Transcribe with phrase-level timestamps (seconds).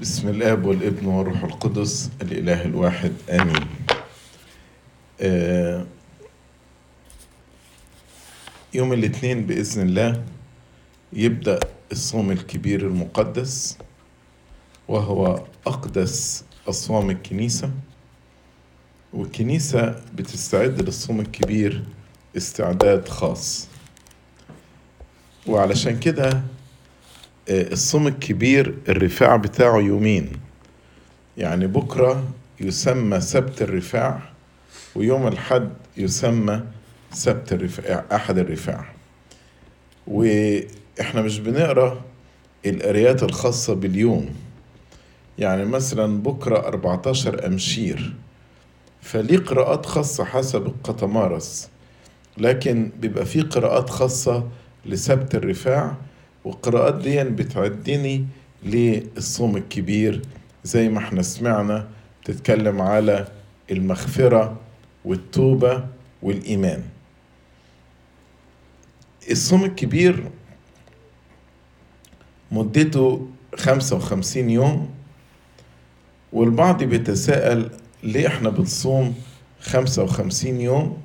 [0.00, 3.66] بسم الاب والابن والروح القدس الإله الواحد آمين.
[5.20, 5.86] آه،
[8.74, 10.24] يوم الاثنين بإذن الله
[11.12, 11.60] يبدأ
[11.92, 13.78] الصوم الكبير المقدس
[14.88, 17.70] وهو أقدس أصوام الكنيسة.
[19.12, 21.84] والكنيسة بتستعد للصوم الكبير
[22.36, 23.68] استعداد خاص.
[25.46, 26.42] وعلشان كده
[27.48, 30.32] الصوم الكبير الرفاع بتاعه يومين.
[31.38, 32.24] يعني بكرة
[32.60, 34.20] يسمى سبت الرفاع
[34.94, 36.62] ويوم الحد يسمى
[37.12, 38.84] سبت الرفاع أحد الرفاع.
[40.06, 42.00] وإحنا مش بنقرأ
[42.66, 44.28] القرايات الخاصة باليوم.
[45.38, 48.14] يعني مثلا بكرة 14 أمشير.
[49.02, 51.68] فليه قراءات خاصة حسب القطمارس؟
[52.38, 54.48] لكن بيبقى فيه قراءات خاصة
[54.86, 55.94] لسبت الرفاع
[56.46, 58.26] والقراءات دي بتعدني
[58.62, 60.22] للصوم الكبير.
[60.64, 61.88] زي ما إحنا سمعنا
[62.22, 63.28] بتتكلم على
[63.70, 64.60] المغفرة
[65.04, 65.86] والتوبة
[66.22, 66.82] والإيمان.
[69.30, 70.30] الصوم الكبير
[72.52, 74.90] مدته خمسة وخمسين يوم
[76.32, 77.70] والبعض بيتساءل
[78.02, 79.14] ليه إحنا بنصوم
[79.60, 80.98] خمسة وخمسين يوم؟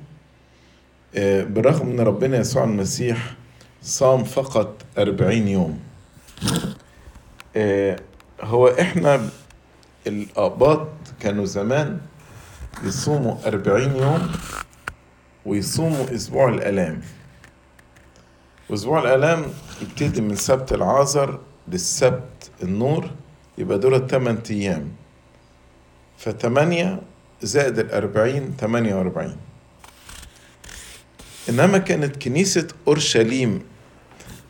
[1.16, 3.34] برغم إن ربنا يسوع المسيح
[3.82, 5.80] صام فقط أربعين يوم.
[8.40, 9.28] هو إحنا
[10.06, 10.88] الآباط
[11.20, 12.00] كانوا زمان
[12.84, 14.32] يصوموا أربعين يوم
[15.46, 17.00] ويصوموا أسبوع الآلام.
[18.70, 19.44] وأسبوع الآلام
[19.82, 23.10] يبتدي من سبت العازر للسبت النور
[23.58, 24.92] يبقى دول تمن أيام.
[26.18, 27.00] فتمانية
[27.42, 29.36] زائد الأربعين تمانية وأربعين.
[31.48, 33.71] إنما كانت كنيسة أورشليم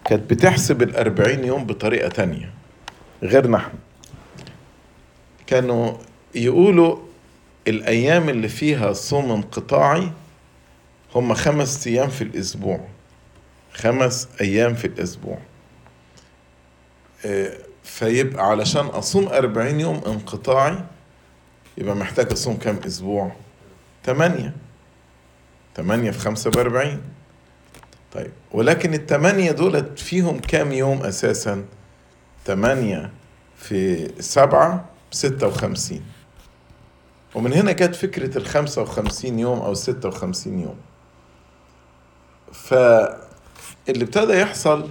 [0.04, 2.50] كانت بتحسب الأربعين يوم بطريقة تانية
[3.22, 3.72] غير نحن.
[5.46, 5.92] كانوا
[6.34, 6.98] يقولوا
[7.68, 10.10] الأيام اللي فيها صوم انقطاعي
[11.14, 12.80] هم خمس أيام في الأسبوع.
[13.72, 15.38] خمس أيام في الأسبوع.
[17.84, 20.78] فيبقى علشان أصوم أربعين يوم انقطاعي
[21.78, 23.32] يبقى محتاج أصوم كام أسبوع؟
[24.04, 24.54] تمانية.
[25.74, 27.00] تمانية في خمسة بأربعين
[28.14, 28.30] طيب.
[28.52, 31.64] ولكن التمانية دولت فيهم كام يوم أساسا؟
[32.44, 33.10] تمانية
[33.56, 36.02] في سبعة ستة وخمسين.
[37.34, 40.76] ومن هنا جت فكرة الخمسة وخمسين يوم أو ستة وخمسين يوم.
[42.52, 44.88] فاللي ابتدى يحصل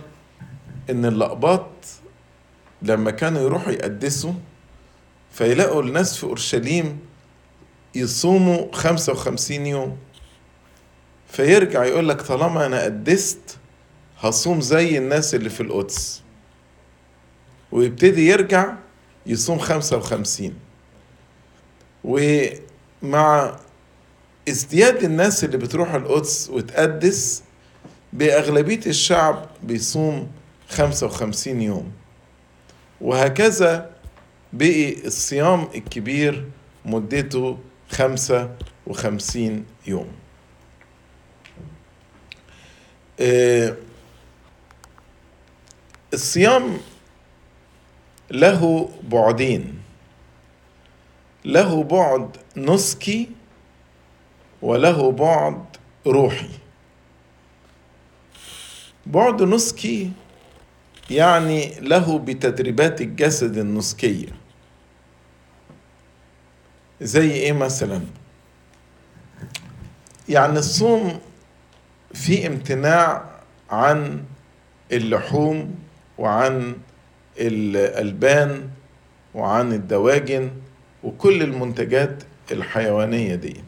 [0.90, 1.68] إن اللقباط
[2.82, 4.34] لما كانوا يروحوا يقدسوا
[5.32, 7.00] فيلاقوا الناس في أورشليم
[7.96, 9.98] يصوموا خمسة وخمسين يوم.
[11.32, 13.58] فيرجع يقول لك طالما أنا قدست
[14.20, 16.22] هصوم زي الناس اللي في القدس.
[17.72, 18.74] ويبتدي يرجع
[19.26, 20.54] يصوم خمسة وخمسين.
[22.04, 23.56] ومع
[24.50, 27.44] ازدياد الناس اللي بتروح القدس وتقدس
[28.14, 30.32] بأغلبية الشعب بيصوم
[30.70, 31.92] خمسة وخمسين يوم.
[33.02, 33.92] وهكذا
[34.54, 36.48] بقي الصيام الكبير
[36.86, 37.58] مدته
[37.90, 38.56] خمسة
[38.88, 40.08] وخمسين يوم.
[46.14, 46.78] الصيام
[48.32, 49.82] له بعدين
[51.46, 53.30] له بعد نسكي
[54.62, 55.66] وله بعد
[56.08, 56.50] روحي.
[59.06, 60.12] بعد نسكي
[61.10, 64.28] يعني له بتدريبات الجسد النسكية.
[67.02, 68.02] زي إيه مثلا؟
[70.30, 71.20] يعني الصوم
[72.14, 73.26] في امتناع
[73.70, 74.24] عن
[74.92, 75.76] اللحوم
[76.18, 76.76] وعن
[77.38, 78.70] الألبان
[79.36, 80.52] وعن الدواجن
[81.04, 83.64] وكل المنتجات الحيوانية دي.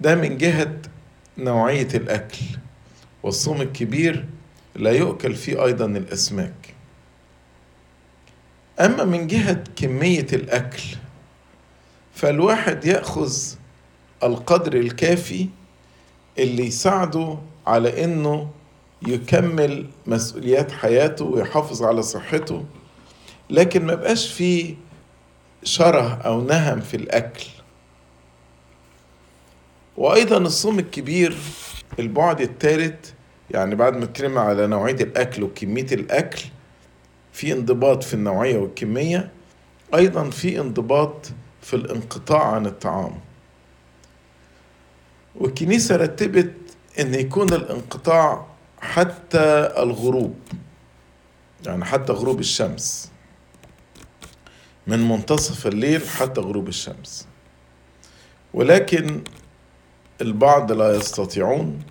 [0.00, 0.72] ده من جهة
[1.38, 2.44] نوعية الأكل
[3.22, 4.24] والصوم الكبير
[4.76, 6.74] لا يؤكل فيه أيضا الأسماك.
[8.80, 10.82] أما من جهة كمية الأكل
[12.14, 13.32] فالواحد يأخذ
[14.24, 15.48] القدر الكافي
[16.38, 18.50] اللي يساعده على إنه
[19.06, 22.64] يكمل مسؤوليات حياته ويحافظ على صحته.
[23.50, 24.74] لكن ما بقاش فيه
[25.64, 27.46] شره أو نهم في الأكل.
[29.96, 31.36] وأيضا الصوم الكبير
[31.98, 33.10] البعد الثالث
[33.50, 36.44] يعني بعد ما اتكلمنا على نوعية الأكل وكمية الأكل
[37.32, 39.30] في انضباط في النوعية والكمية.
[39.94, 41.26] أيضا في انضباط
[41.62, 43.14] في الانقطاع عن الطعام.
[45.36, 46.54] والكنيسة رتبت
[47.00, 48.46] أن يكون الانقطاع
[48.80, 50.34] حتى الغروب
[51.66, 53.10] يعني حتى غروب الشمس.
[54.86, 57.26] من منتصف الليل حتى غروب الشمس.
[58.54, 59.24] ولكن
[60.20, 61.82] البعض لا يستطيعون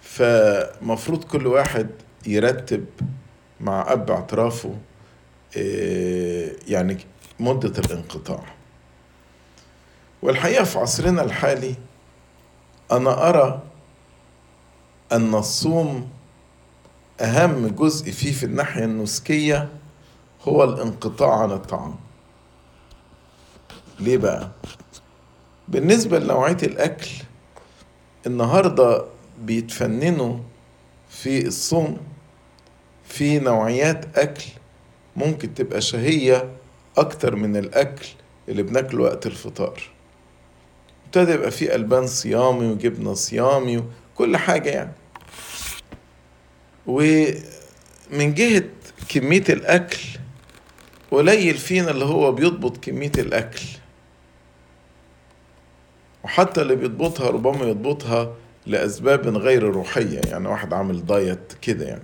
[0.00, 1.90] فمفروض كل واحد
[2.26, 2.86] يرتب
[3.60, 4.76] مع أب اعترافه
[6.68, 6.98] يعني
[7.40, 8.44] مدة الانقطاع.
[10.22, 11.74] والحقيقة في عصرنا الحالي
[12.92, 13.62] أنا أرى
[15.12, 16.08] أن الصوم
[17.20, 19.68] أهم جزء فيه في الناحية النسكية
[20.48, 21.94] هو الانقطاع عن الطعام
[24.00, 24.50] ليه بقى؟
[25.68, 27.10] بالنسبة لنوعية الأكل
[28.26, 29.04] النهاردة
[29.40, 30.38] بيتفننوا
[31.08, 31.98] في الصوم
[33.04, 34.44] في نوعيات أكل
[35.16, 36.50] ممكن تبقى شهية
[36.96, 38.06] أكتر من الأكل
[38.48, 39.82] اللي بناكله وقت الفطار
[41.06, 44.92] ابتدى يبقى فيه ألبان صيامي وجبنة صيامي وكل حاجة يعني.
[46.86, 48.62] ومن جهة
[49.08, 49.98] كمية الأكل
[51.10, 53.62] قليل فينا اللي هو بيضبط كمية الأكل.
[56.24, 58.34] وحتى اللي بيضبطها ربما يضبطها
[58.66, 62.02] لأسباب غير روحية يعني واحد عامل دايت كده يعني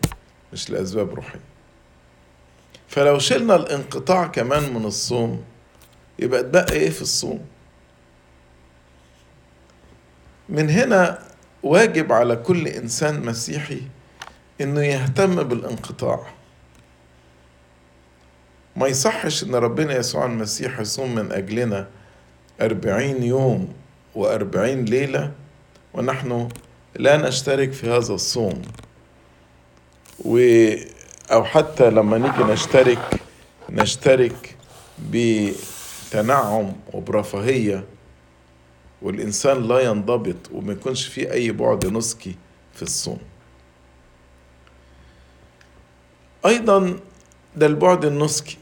[0.53, 1.41] مش لأسباب روحية.
[2.89, 5.45] فلو شلنا الانقطاع كمان من الصوم
[6.19, 7.41] يبقى اتبقى إيه في الصوم؟
[10.53, 11.19] من هنا
[11.63, 13.83] واجب على كل إنسان مسيحي
[14.61, 16.27] إنه يهتم بالانقطاع.
[18.77, 21.89] ما يصحش إن ربنا يسوع المسيح يصوم من أجلنا
[22.61, 23.73] أربعين يوم
[24.15, 25.33] وأربعين ليلة
[25.95, 26.49] ونحن
[26.97, 28.63] لا نشترك في هذا الصوم.
[30.25, 30.39] و
[31.33, 33.21] أو حتى لما نيجي نشترك
[33.71, 34.57] نشترك
[35.11, 37.85] بتنعم وبرفاهية
[39.03, 42.37] والإنسان لا ينضبط وما يكونش فيه أي بعد نسكي
[42.75, 43.19] في الصوم.
[46.47, 46.97] أيضا
[47.57, 48.59] ده البعد النسكي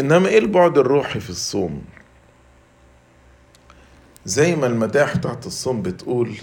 [0.00, 1.84] إنما إيه البعد الروحي في الصوم؟
[4.26, 6.36] زي ما المداح بتاعت الصوم بتقول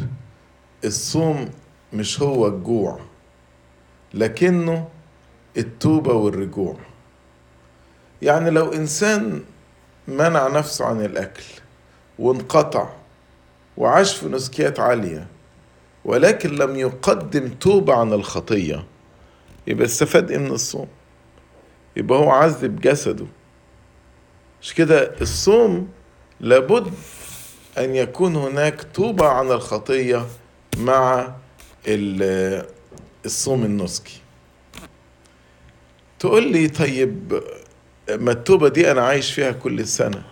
[0.85, 1.49] الصوم
[1.93, 2.99] مش هو الجوع
[4.13, 4.87] لكنه
[5.57, 6.75] التوبة والرجوع.
[8.21, 9.43] يعني لو إنسان
[10.07, 11.43] منع نفسه عن الأكل
[12.19, 12.89] وانقطع
[13.81, 15.27] وعاش في نسكيات عالية
[16.05, 18.85] ولكن لم يقدم توبة عن الخطية.
[19.67, 20.87] يبقى استفاد إيه من الصوم؟
[21.97, 23.25] يبقى هو عذب جسده.
[24.61, 25.89] مش كده؟ الصوم
[26.39, 26.93] لابد
[27.77, 30.25] أن يكون هناك توبة عن الخطية
[30.77, 31.31] مع
[33.25, 34.21] الصوم النسكي.
[36.19, 37.43] تقول لي طيب
[38.09, 40.23] ما التوبة دي أنا عايش فيها كل سنة؟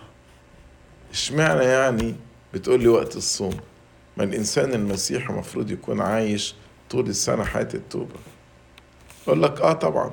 [1.12, 2.14] إشمعنى يعني
[2.54, 3.56] بتقول لي وقت الصوم.
[4.16, 6.54] ما الإنسان المسيحي المفروض يكون عايش
[6.90, 8.14] طول السنة حياة التوبة.
[9.26, 10.10] أقول لك آه طبعا.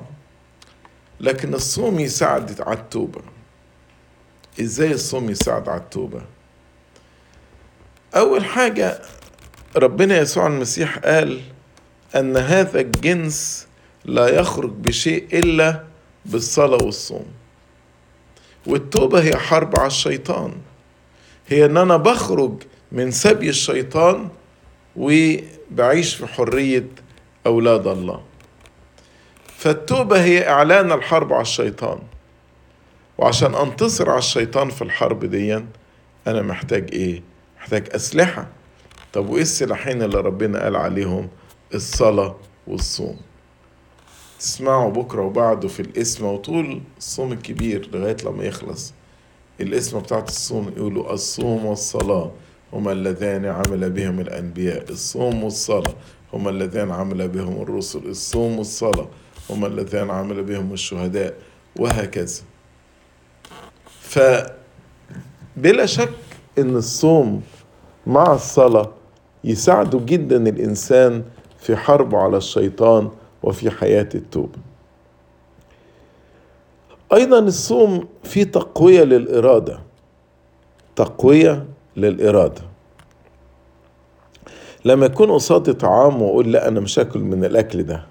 [1.20, 3.20] لكن الصوم يساعد على التوبة.
[4.60, 6.22] إزاي الصوم يساعد على التوبة؟
[8.16, 9.02] أول حاجة
[9.76, 11.40] ربنا يسوع المسيح قال
[12.16, 13.66] أن هذا الجنس
[14.04, 15.84] لا يخرج بشيء إلا
[16.26, 17.26] بالصلاة والصوم.
[18.66, 20.52] والتوبة هي حرب على الشيطان.
[21.48, 22.62] هي أن أنا بخرج
[22.92, 24.28] من سبي الشيطان
[24.96, 26.86] وبعيش في حرية
[27.46, 28.22] أولاد الله.
[29.56, 31.98] فالتوبة هي إعلان الحرب على الشيطان.
[33.18, 35.54] وعشان أنتصر على الشيطان في الحرب دي
[36.26, 37.22] أنا محتاج إيه؟
[37.60, 38.46] محتاج أسلحة.
[39.12, 41.28] طب وإيه السلاحين اللي ربنا قال عليهم؟
[41.74, 42.36] الصلاة
[42.66, 43.16] والصوم.
[44.40, 48.94] تسمعوا بكرة وبعده في الاسم وطول الصوم الكبير لغاية لما يخلص.
[49.60, 52.30] الاسم بتاعت الصوم يقولوا الصوم والصلاة.
[52.72, 54.90] هما اللذان عمل بهم الأنبياء.
[54.90, 55.94] الصوم والصلاة.
[56.34, 57.98] هما اللذان عمل بهم الرسل.
[58.06, 59.08] الصوم والصلاة.
[59.50, 61.34] هما اللذان عمل بهم الشهداء.
[61.76, 62.42] وهكذا.
[64.00, 66.10] فبلا شك
[66.58, 67.42] إن الصوم
[68.06, 68.90] مع الصلاة
[69.44, 71.24] يساعدوا جدا الإنسان
[71.60, 73.10] في حربه على الشيطان
[73.42, 74.58] وفي حياة التوبة.
[77.12, 79.78] أيضا الصوم فيه تقوية للإرادة.
[80.96, 81.64] تقوية
[81.96, 82.62] للإرادة.
[84.84, 88.04] لما يكون قصادي طعام وأقول لا أنا مش هاكل من الأكل ده.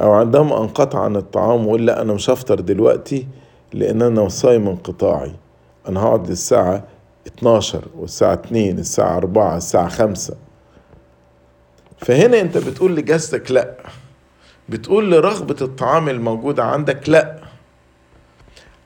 [0.00, 3.26] أو عندما أنقطع عن الطعام وأقول لا أنا مش هفطر دلوقتي
[3.72, 5.32] لأن أنا صايم انقطاعي.
[5.88, 6.84] أنا هقعد للساعة
[7.26, 10.34] 12 والساعة 2 الساعة 4 الساعة 5
[11.98, 13.74] فهنا أنت بتقول لجسدك لأ.
[14.68, 17.36] بتقول لرغبة الطعام الموجودة عندك لا.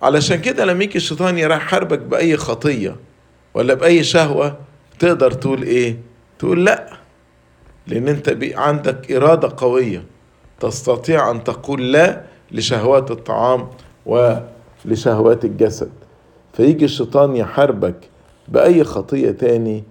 [0.05, 2.97] علشان كده لما يجي الشيطان يراح حربك بأي خطية
[3.55, 4.57] ولا بأي شهوة
[4.99, 5.97] تقدر تقول إيه؟
[6.39, 6.93] تقول لأ.
[7.87, 10.05] لأن أنت عندك إرادة قوية
[10.61, 13.69] تستطيع أن تقول لأ لشهوات الطعام
[14.07, 15.91] ولشهوات الجسد.
[16.53, 18.09] فيجي الشيطان يحاربك
[18.49, 19.85] بأي خطية تاني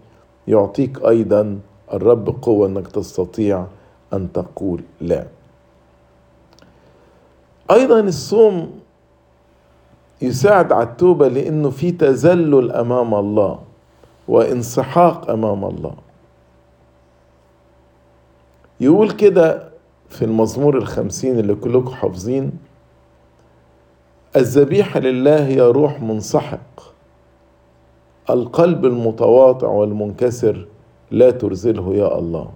[0.48, 1.60] يعطيك أيضا
[1.93, 3.65] الرب قوة أنك تستطيع
[4.13, 5.27] أن تقول لأ.
[7.72, 8.82] أيضا الصوم
[10.22, 13.60] يساعد على التوبة لأنه في تذلل أمام الله
[14.27, 15.93] وانسحاق أمام الله.
[18.79, 19.70] يقول كده
[20.10, 22.51] في المزمور الخمسين اللي كلكم حافظين
[24.36, 26.60] الذبيحة لله هي روح منسحق.
[28.29, 30.67] القلب المتواضع والمنكسر
[31.12, 32.50] لا ترزله يا الله.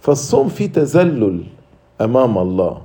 [0.00, 1.44] فالصوم فيه تذلل
[2.00, 2.82] أمام الله.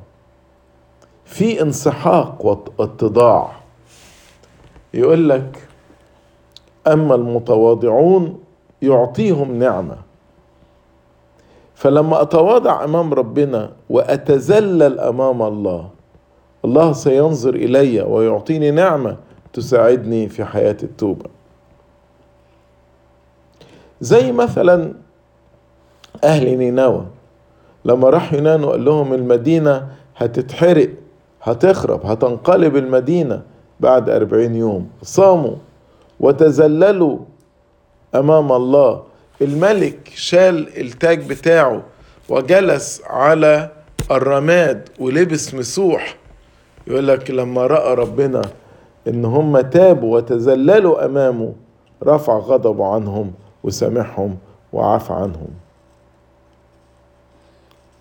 [1.26, 2.46] في انسحاق
[2.78, 3.52] واتضاع.
[4.94, 5.68] يقول لك
[6.88, 8.40] أما المتواضعون
[8.82, 9.98] يعطيهم نعمة.
[11.76, 15.90] فلما أتواضع أمام ربنا وأتذلل أمام الله
[16.66, 19.18] الله سينظر إلي ويعطيني نعمة
[19.54, 21.26] تساعدني في حياة التوبة.
[24.02, 24.94] زي مثلا
[26.24, 27.06] أهل نينوى
[27.86, 30.90] لما راح يونان وقال لهم المدينة هتتحرق.
[31.46, 33.42] هتخرب هتنقلب المدينة
[33.80, 34.90] بعد أربعين يوم.
[35.04, 35.56] صاموا
[36.20, 37.20] وتذللوا
[38.16, 39.04] أمام الله.
[39.42, 41.82] الملك شال التاج بتاعه
[42.30, 43.70] وجلس على
[44.12, 46.18] الرماد ولبس مسوح.
[46.88, 48.42] يقول لك لما رأى ربنا
[49.08, 51.54] إن هم تابوا وتذللوا أمامه
[52.04, 53.34] رفع غضبه عنهم
[53.64, 54.38] وسامحهم
[54.74, 55.48] وعفى عنهم.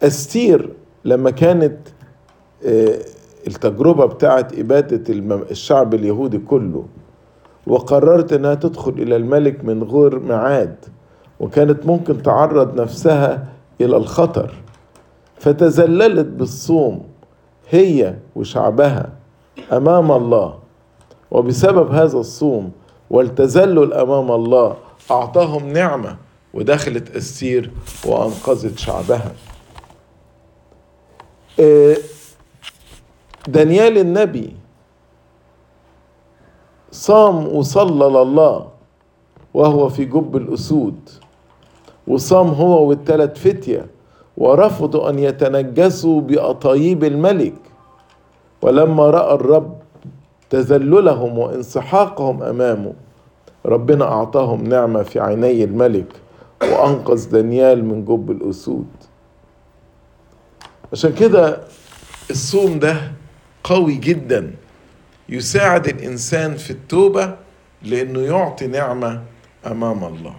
[0.02, 0.70] أستير
[1.04, 1.76] لما كانت
[3.46, 5.14] التجربة بتاعت إبادة
[5.50, 6.84] الشعب اليهودي كله
[7.66, 10.76] وقررت إنها تدخل إلى الملك من غير ميعاد
[11.40, 13.48] وكانت ممكن تعرض نفسها
[13.80, 14.54] إلى الخطر.
[15.38, 17.02] فتذللت بالصوم
[17.70, 19.08] هي وشعبها
[19.72, 20.58] أمام الله.
[21.30, 22.70] وبسبب هذا الصوم
[23.10, 24.76] والتذلل أمام الله
[25.10, 26.16] أعطاهم نعمة
[26.54, 27.70] ودخلت استير
[28.06, 29.32] وأنقذت شعبها.
[33.48, 34.56] دانيال النبي
[36.90, 38.68] صام وصلى لله
[39.54, 40.98] وهو في جب الأسود.
[42.06, 43.86] وصام هو والثلاث فتية
[44.36, 47.54] ورفضوا أن يتنجسوا بأطايب الملك.
[48.62, 49.76] ولما رأى الرب
[50.50, 52.92] تذللهم وانسحاقهم أمامه
[53.66, 56.12] ربنا أعطاهم نعمة في عيني الملك
[56.62, 58.86] وأنقذ دانيال من جب الأسود.
[60.92, 61.60] عشان كده
[62.30, 63.12] الصوم ده
[63.64, 64.54] قوي جدا
[65.28, 67.36] يساعد الإنسان في التوبة
[67.82, 69.24] لأنه يعطي نعمة
[69.66, 70.36] أمام الله.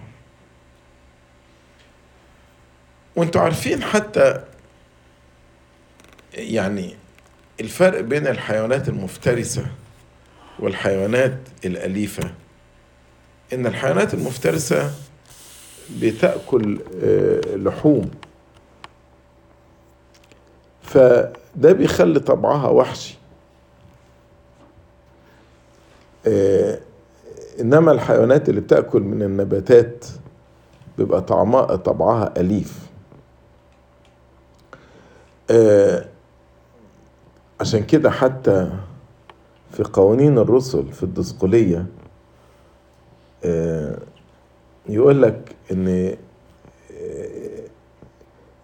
[3.16, 4.44] وأنتوا عارفين حتى
[6.34, 6.96] يعني
[7.60, 9.66] الفرق بين الحيوانات المفترسة
[10.58, 12.34] والحيوانات الأليفة.
[13.52, 14.94] إن الحيوانات المفترسة
[16.00, 16.78] بتأكل
[17.54, 18.10] لحوم.
[21.56, 23.18] فده بيخلي طبعها وحشي.
[26.26, 26.78] آه
[27.60, 30.04] إنما الحيوانات اللي بتأكل من النباتات
[30.98, 32.86] بيبقى طعمها طبعها أليف.
[35.50, 36.04] آه
[37.60, 38.70] عشان كده حتى
[39.70, 41.86] في قوانين الرسل في الدسقلية
[43.44, 43.98] آه
[44.88, 46.16] يقول لك ان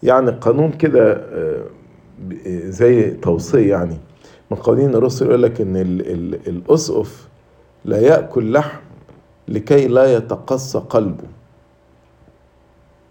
[0.02, 1.12] يعني قانون كده
[2.68, 3.96] زي توصية يعني.
[4.50, 5.76] من قوانين الرسل يقول لك إن
[6.46, 7.28] الأسقف
[7.84, 8.78] لا يأكل لحم
[9.48, 11.24] لكي لا يتقصى قلبه.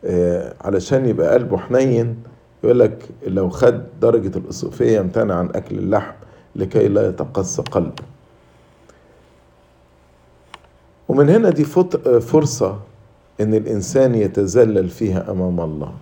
[0.06, 2.24] آه علشان يبقى قلبه حنين
[2.64, 6.14] يقول لك لو خد درجة الأسقفية يمتنع عن أكل اللحم
[6.56, 8.04] لكي لا يتقصى قلبه.
[11.10, 11.64] ومن هنا دي
[12.22, 12.80] فرصة
[13.42, 15.94] إن الإنسان يتذلل فيها أمام الله.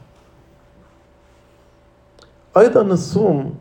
[2.57, 3.55] أيضا الصوم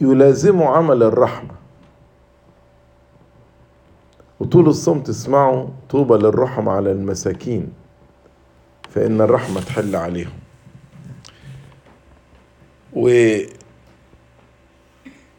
[0.00, 1.54] يلازمه عمل الرحمة.
[4.40, 7.72] وطول الصوم تسمعوا طوبى للرحم على المساكين
[8.90, 10.32] فإن الرحمة تحل عليهم.
[12.92, 13.36] و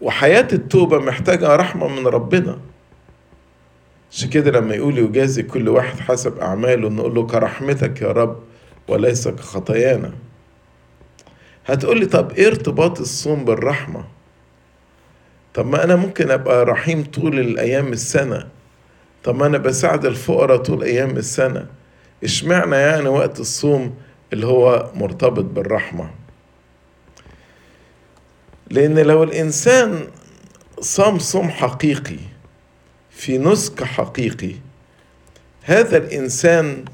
[0.02, 2.60] وحياة التوبة محتاجة رحمة من ربنا.
[4.12, 8.38] عشان كده لما يقول يجازي كل واحد حسب أعماله نقول له كرحمتك يا رب
[8.88, 10.12] وليس كخطايانا.
[11.66, 14.06] هتقول لي طب إيه ارتباط الصوم بالرحمة؟
[15.54, 18.48] طب ما أنا ممكن أبقى رحيم طول الأيام السنة.
[19.24, 21.68] طب ما أنا بساعد الفقراء طول أيام السنة.
[22.24, 23.96] إشمعنى يعني وقت الصوم
[24.34, 26.10] اللي هو مرتبط بالرحمة؟
[28.72, 30.08] لأن لو الإنسان
[30.80, 32.18] صام صوم حقيقي
[33.10, 34.56] في نسك حقيقي
[35.64, 36.86] هذا الإنسان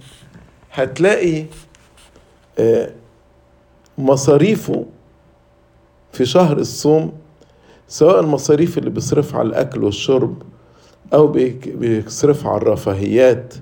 [0.73, 1.45] هتلاقي
[3.97, 4.85] مصاريفه
[6.11, 7.11] في شهر الصوم
[7.87, 10.41] سواء المصاريف اللي بيصرفها على الأكل والشرب
[11.13, 13.53] أو بيصرفها على الرفاهيات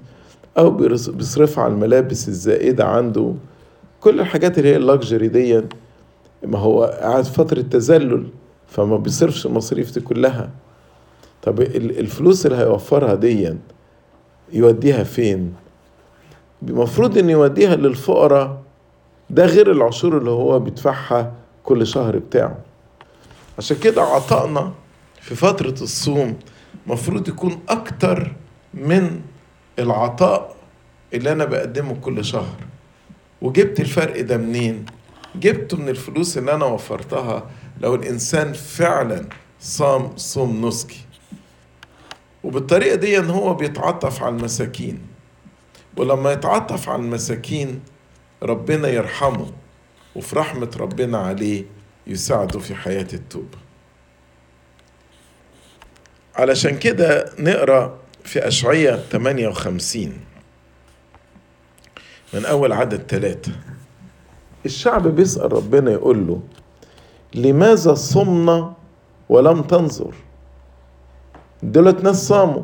[0.58, 3.34] أو بيصرفها على الملابس الزائدة عنده.
[4.02, 5.62] كل الحاجات اللي هي اللكجري دي
[6.44, 8.28] ما هو قاعد فترة تذلل
[8.68, 10.50] فما بيصرفش المصاريف دي كلها.
[11.44, 13.54] طب الفلوس اللي هيوفرها دي
[14.54, 15.54] يوديها فين؟
[16.64, 18.62] المفروض إن يوديها للفقراء
[19.30, 22.58] ده غير العشور اللي هو بيدفعها كل شهر بتاعه.
[23.58, 24.74] عشان كده عطائنا
[25.22, 26.40] في فترة الصوم
[26.88, 28.36] مفروض يكون أكتر
[28.74, 29.22] من
[29.80, 30.56] العطاء
[31.14, 32.56] اللي أنا بقدمه كل شهر.
[33.42, 34.86] وجبت الفرق ده منين؟
[35.36, 37.50] جبته من الفلوس اللي أنا وفرتها
[37.82, 39.26] لو الإنسان فعلا
[39.60, 41.06] صام صوم نسكي.
[42.44, 45.02] وبالطريقة دي إن هو بيتعطف على المساكين.
[45.98, 47.80] ولما يتعطف على المساكين
[48.44, 49.48] ربنا يرحمه
[50.16, 51.66] وفي رحمة ربنا عليه
[52.08, 53.58] يساعده في حياة التوبة.
[56.36, 60.14] علشان كده نقرأ في أشعية 58
[62.34, 63.52] من أول عدد ثلاثة
[64.66, 66.42] الشعب بيسأل ربنا يقول له
[67.36, 68.74] لماذا صمنا
[69.30, 70.14] ولم تنظر؟
[71.64, 72.64] دولت ناس صاموا.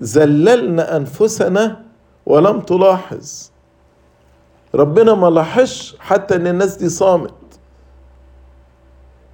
[0.00, 1.84] ذللنا أنفسنا
[2.26, 3.50] ولم تلاحظ.
[4.74, 7.34] ربنا ما لاحظش حتى إن الناس دي صامت.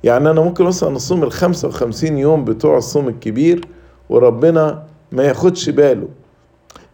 [0.05, 3.69] يعني أنا ممكن مثلا أصوم ال 55 يوم بتوع الصوم الكبير
[4.09, 6.09] وربنا ما ياخدش باله.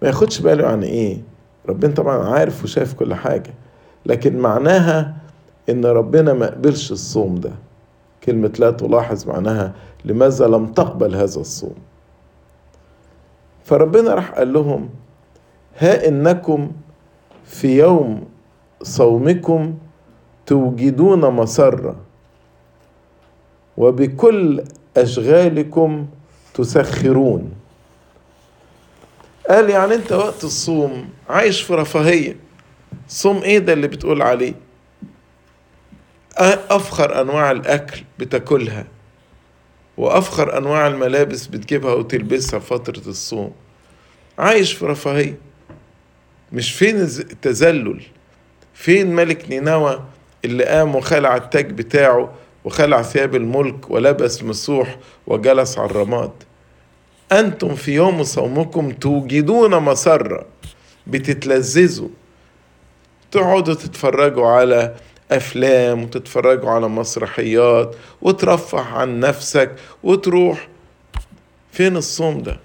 [0.02, 1.18] ما ياخدش باله يعني إيه؟
[1.68, 3.54] ربنا طبعا عارف وشايف كل حاجة
[4.06, 5.16] لكن معناها
[5.70, 7.52] إن ربنا ما قبلش الصوم ده.
[8.24, 9.72] كلمة لا تلاحظ معناها
[10.04, 11.74] لماذا لم تقبل هذا الصوم.
[13.64, 14.88] فربنا راح قال لهم
[15.78, 16.70] ها إنكم
[17.44, 18.24] في يوم
[18.82, 19.78] صومكم
[20.46, 21.96] توجدون مسرة
[23.76, 24.64] وبكل
[24.96, 26.06] أشغالكم
[26.54, 27.52] تسخرون.
[29.48, 32.36] قال يعني أنت وقت الصوم عايش في رفاهية.
[33.08, 34.54] صوم إيه ده اللي بتقول عليه؟
[36.70, 38.86] أفخر أنواع الأكل بتاكلها
[39.96, 43.52] وأفخر أنواع الملابس بتجيبها وتلبسها فترة الصوم.
[44.38, 45.38] عايش في رفاهية
[46.52, 48.02] مش فين التذلل
[48.74, 50.02] فين ملك نينوى
[50.44, 52.32] اللي قام وخلع التاج بتاعه
[52.64, 56.30] وخلع ثياب الملك ولبس مسوح وجلس على الرماد؟
[57.32, 60.46] أنتم في يوم صومكم توجدون مسرة
[61.06, 62.08] بتتلذذوا.
[63.30, 64.94] تقعدوا تتفرجوا على
[65.30, 69.70] أفلام وتتفرجوا على مسرحيات وترفه عن نفسك
[70.02, 70.68] وتروح.
[71.72, 72.60] فين الصوم ده؟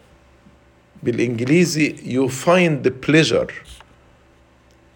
[1.04, 3.67] بالإنجليزي you find the pleasure.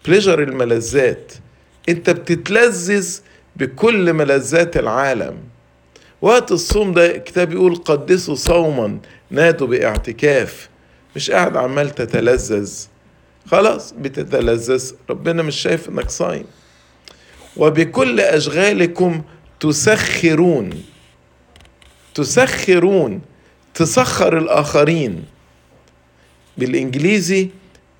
[0.08, 1.32] Pleasure الملذات.
[1.88, 3.18] انت بتتلذذ
[3.56, 5.36] بكل ملذات العالم.
[6.22, 8.98] وقت الصوم ده الكتاب يقول قدسوا صوما
[9.30, 10.68] نادوا باعتكاف.
[11.16, 12.72] مش قاعد عمال تتلذذ.
[13.46, 14.92] خلاص بتتلذذ.
[15.10, 16.44] ربنا مش شايف انك صايم.
[17.56, 19.22] وبكل أشغالكم
[19.60, 20.82] تسخرون.
[22.14, 23.20] تسخرون.
[23.74, 25.24] تسخر الآخرين.
[26.58, 27.48] بالإنجليزي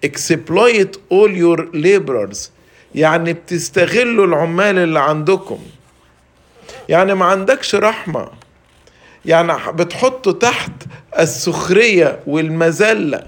[0.06, 2.50] exploit all your laborers.
[2.94, 5.58] يعني بتستغلوا العمال اللي عندكم.
[6.88, 8.28] يعني ما عندكش رحمة.
[9.24, 10.72] يعني بتحطه تحت
[11.18, 13.26] السخرية والمذلة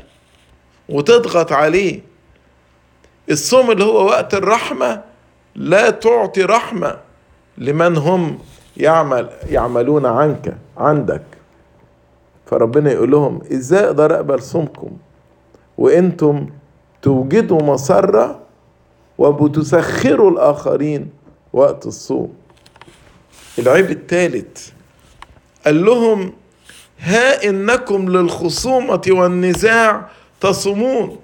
[0.89, 2.01] وتضغط عليه.
[3.31, 5.03] الصوم اللي هو وقت الرحمة
[5.55, 6.99] لا تعطي رحمة
[7.59, 8.39] لمن هم
[8.77, 11.23] يعمل يعملون عنك عندك.
[12.47, 14.91] فربنا يقول لهم إزاي أقدر اقبل صومكم
[15.79, 16.49] وإنتم
[17.05, 18.41] توجدوا مسرة
[19.19, 21.11] وبتسخروا الآخرين
[21.53, 22.35] وقت الصوم.
[23.59, 24.69] العيب الثالث
[25.65, 26.33] قال لهم
[26.99, 30.09] ها إنكم للخصومة والنزاع
[30.41, 31.19] تصومون.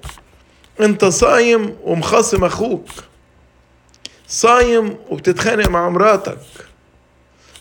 [0.81, 2.89] أنت صايم ومخاصم أخوك.
[4.29, 6.39] صايم وبتتخانق مع مراتك.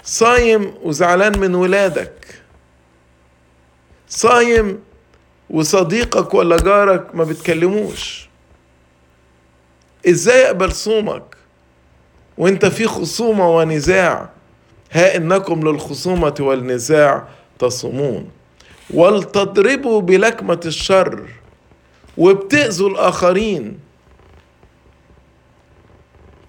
[0.03, 2.25] صايم وزعلان من ولادك.
[4.10, 4.79] صايم
[5.49, 8.29] وصديقك ولا جارك ما بتكلموش.
[10.09, 11.38] إزاي أقبل صومك
[12.38, 14.29] وأنت في خصومة ونزاع؟
[14.91, 17.27] ها إنكم للخصومة والنزاع
[17.59, 18.29] تصومون.
[18.93, 21.25] ولتضربوا بلكمه الشر
[22.17, 23.79] وبتأذوا الاخرين.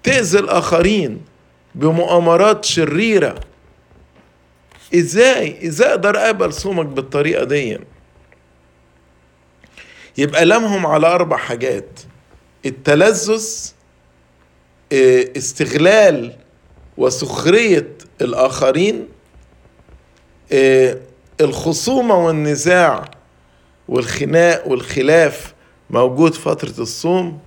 [0.03, 1.21] تأذي الآخرين
[1.75, 3.35] بمؤامرات شريرة.
[4.95, 7.79] إزاي؟ إزاي أقدر أقبل صومك بالطريقة دي؟
[10.17, 11.99] يبقى لمهم على أربع حاجات.
[12.65, 13.45] التلذذ
[14.93, 16.35] آه، استغلال
[16.97, 17.87] وسخرية
[18.21, 19.07] الآخرين
[20.51, 20.97] آه،
[21.41, 23.11] الخصومة والنزاع
[23.87, 25.53] والخناق والخلاف
[25.89, 27.39] موجود فترة الصوم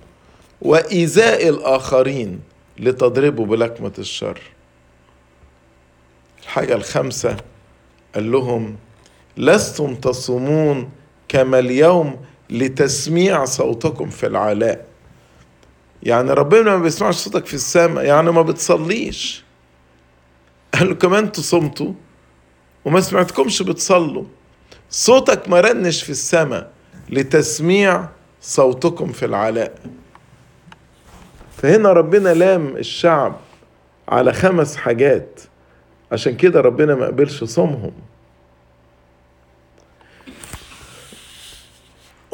[0.61, 2.39] وإيذاء الآخرين
[2.79, 4.41] لتضربوا بلكمة الشر.
[6.43, 7.37] الحاجة الخامسة
[8.15, 8.75] قال لهم
[9.37, 10.89] لستم تصومون
[11.27, 14.85] كما اليوم لتسميع صوتكم في العلاء.
[16.03, 19.43] يعني ربنا ما بيسمعش صوتك في السماء يعني ما بتصليش.
[20.73, 21.93] قال له كمان أنتوا صمتوا
[22.85, 24.23] وما سمعتكمش بتصلوا.
[24.89, 26.71] صوتك ما رنش في السماء
[27.09, 28.05] لتسميع
[28.41, 29.75] صوتكم في العلاء.
[31.57, 33.35] فهنا ربنا لام الشعب
[34.07, 35.39] على خمس حاجات.
[36.11, 37.91] عشان كده ربنا ما قبلش صومهم.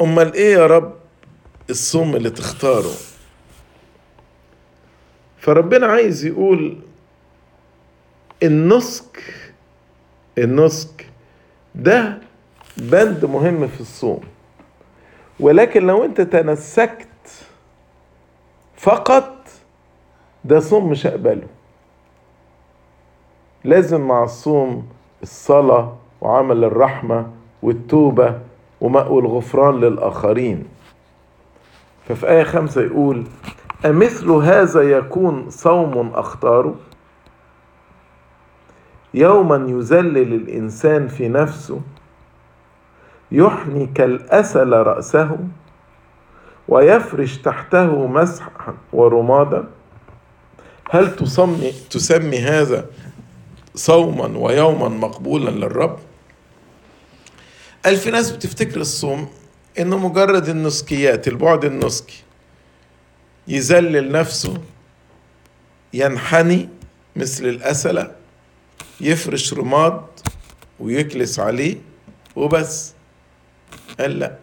[0.00, 0.92] أمال إيه يا رب
[1.70, 2.90] الصوم اللي تختاره؟
[5.38, 6.78] فربنا عايز يقول
[8.42, 9.22] النسك
[10.38, 11.06] النسك
[11.74, 12.18] ده
[12.76, 14.20] بند مهم في الصوم.
[15.40, 17.08] ولكن لو أنت تنسكت
[18.76, 19.36] فقط
[20.44, 21.46] ده صوم مش هقبله.
[23.64, 24.88] لازم مع الصوم
[25.22, 27.30] الصلاة وعمل الرحمة
[27.62, 28.40] والتوبة
[28.82, 30.64] والغفران للآخرين.
[32.08, 33.24] ففي آية خمسة يقول
[33.86, 36.74] أمثل هذا يكون صوم أختاره
[39.14, 41.80] يوما يذلل الإنسان في نفسه
[43.32, 45.38] يحني كالأسل رأسه
[46.68, 49.64] ويفرش تحته مسحا ورمادا.
[50.90, 52.86] هل تسمي تسمي هذا
[53.74, 55.98] صوما ويوما مقبولا للرب؟
[57.84, 59.28] قال في ناس بتفتكر الصوم
[59.78, 62.22] إنه مجرد النسكيات البعد النسكي.
[63.48, 64.58] يذلل نفسه
[65.92, 66.68] ينحني
[67.16, 68.14] مثل الأسلة
[69.00, 70.02] يفرش رماد
[70.80, 71.76] ويكلس عليه
[72.36, 72.92] وبس.
[74.00, 74.36] قال لا.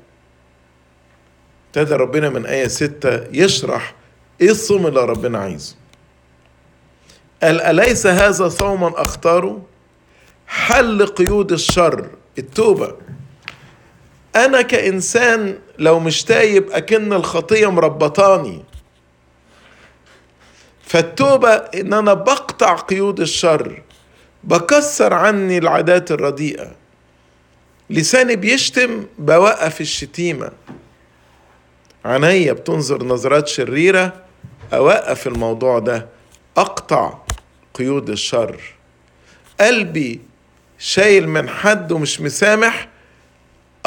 [1.67, 3.95] ابتدى ربنا من آية ستة يشرح
[4.41, 5.75] إيه الصوم اللي ربنا عايزه.
[7.43, 9.65] قال أليس هذا صوما أختاره
[10.47, 12.95] حل قيود الشر التوبة.
[14.35, 18.63] أنا كإنسان لو مش تايب أكن الخطية مربطاني.
[20.83, 23.81] فالتوبة إن أنا بقطع قيود الشر
[24.43, 26.71] بكسر عني العادات الرديئة.
[27.89, 30.51] لساني بيشتم بوقف الشتيمة.
[32.05, 34.13] عينيا بتنظر نظرات شريرة
[34.73, 36.07] أوقف الموضوع ده.
[36.57, 37.17] أقطع
[37.73, 38.61] قيود الشر.
[39.59, 40.21] قلبي
[40.77, 42.87] شايل من حد ومش مسامح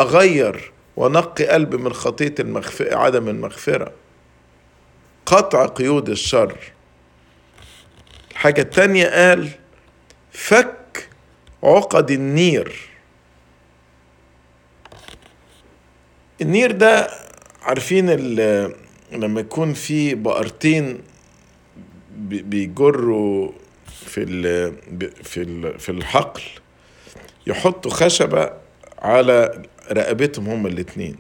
[0.03, 3.93] أغير ونقي قلبي من خطية المغفرة عدم المغفرة.
[5.27, 6.59] قطع قيود الشر.
[8.31, 9.49] الحاجة التانية قال
[10.33, 11.09] فك
[11.63, 12.77] عقد النير.
[16.43, 17.09] النير ده
[17.63, 18.11] عارفين
[19.13, 21.03] لما يكون في بقرتين
[22.19, 23.53] بيجروا
[23.87, 24.27] في
[25.23, 26.43] في في الحقل
[27.47, 28.51] يحطوا خشبة
[28.99, 31.17] على رقبتهم هما الاتنين.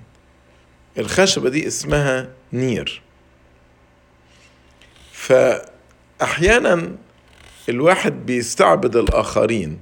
[0.99, 3.03] الخشبة دي اسمها نير.
[5.13, 6.97] فأحيانا
[7.69, 9.81] الواحد بيستعبد الآخرين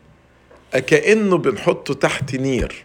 [0.72, 2.84] كأنه بنحطه تحت نير.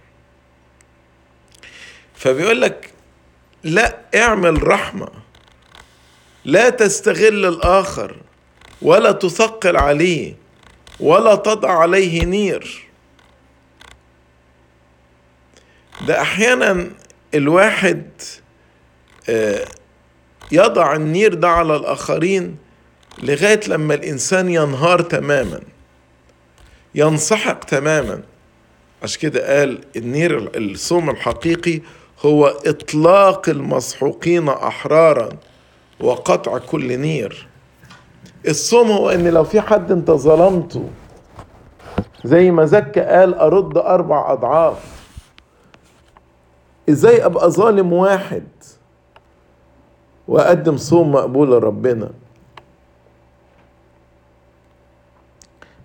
[2.15, 2.91] فبيقول لك
[3.63, 5.07] لا اعمل رحمة.
[6.45, 8.15] لا تستغل الآخر
[8.81, 10.35] ولا تثقل عليه
[10.99, 12.84] ولا تضع عليه نير.
[16.07, 16.87] ده أحيانا
[17.33, 18.03] الواحد
[20.51, 22.57] يضع النير ده على الآخرين
[23.23, 25.59] لغاية لما الإنسان ينهار تماما
[26.95, 28.21] ينسحق تماما.
[29.03, 31.81] عشان كده قال النير الصوم الحقيقي
[32.25, 35.29] هو إطلاق المسحوقين أحرارا
[35.99, 37.47] وقطع كل نير.
[38.47, 40.89] الصوم هو إن لو في حد انت ظلمته
[42.25, 44.94] زي ما زكى قال أرد أربع أضعاف.
[46.89, 48.47] إزاي أبقى ظالم واحد
[50.27, 52.11] وأقدم صوم مقبول لربنا؟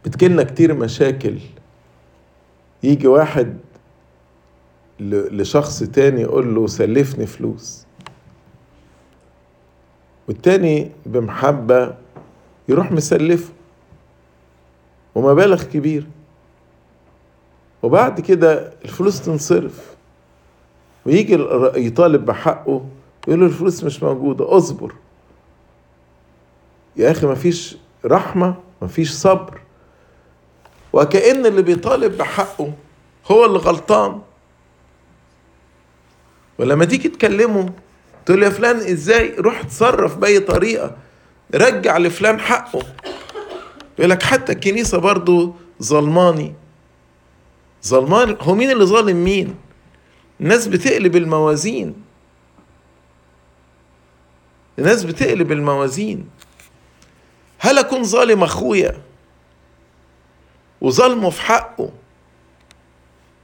[0.04, 1.38] بتجيلنا كتير مشاكل.
[2.82, 3.58] يجي واحد
[5.00, 7.86] لشخص تاني يقول له سلفني فلوس.
[10.28, 11.94] والتاني بمحبة
[12.68, 13.52] يروح مسلفه.
[15.14, 16.06] ومبالغ كبيرة
[17.82, 19.96] وبعد كده الفلوس تنصرف.
[21.10, 21.34] ويجي
[21.86, 22.86] يطالب بحقه
[23.28, 24.94] يقول له الفلوس مش موجودة اصبر.
[26.96, 29.60] يا أخي مفيش رحمة مفيش صبر.
[30.92, 32.72] وكأن اللي بيطالب بحقه
[33.30, 34.20] هو اللي غلطان.
[36.58, 37.72] ولما تيجي تكلمه
[38.26, 40.96] تقول يا فلان إزاي؟ روح تصرف بأي طريقة.
[41.54, 42.82] رجع لفلان حقه.
[43.98, 46.54] يقول لك حتى الكنيسة برضو ظلماني.
[47.86, 49.54] ظلمان هو مين اللي ظالم مين؟
[50.40, 51.94] الناس بتقلب الموازين.
[54.78, 56.28] الناس بتقلب الموازين.
[57.58, 59.02] هل أكون ظالم أخويا؟
[60.80, 61.90] وظلمه في حقه.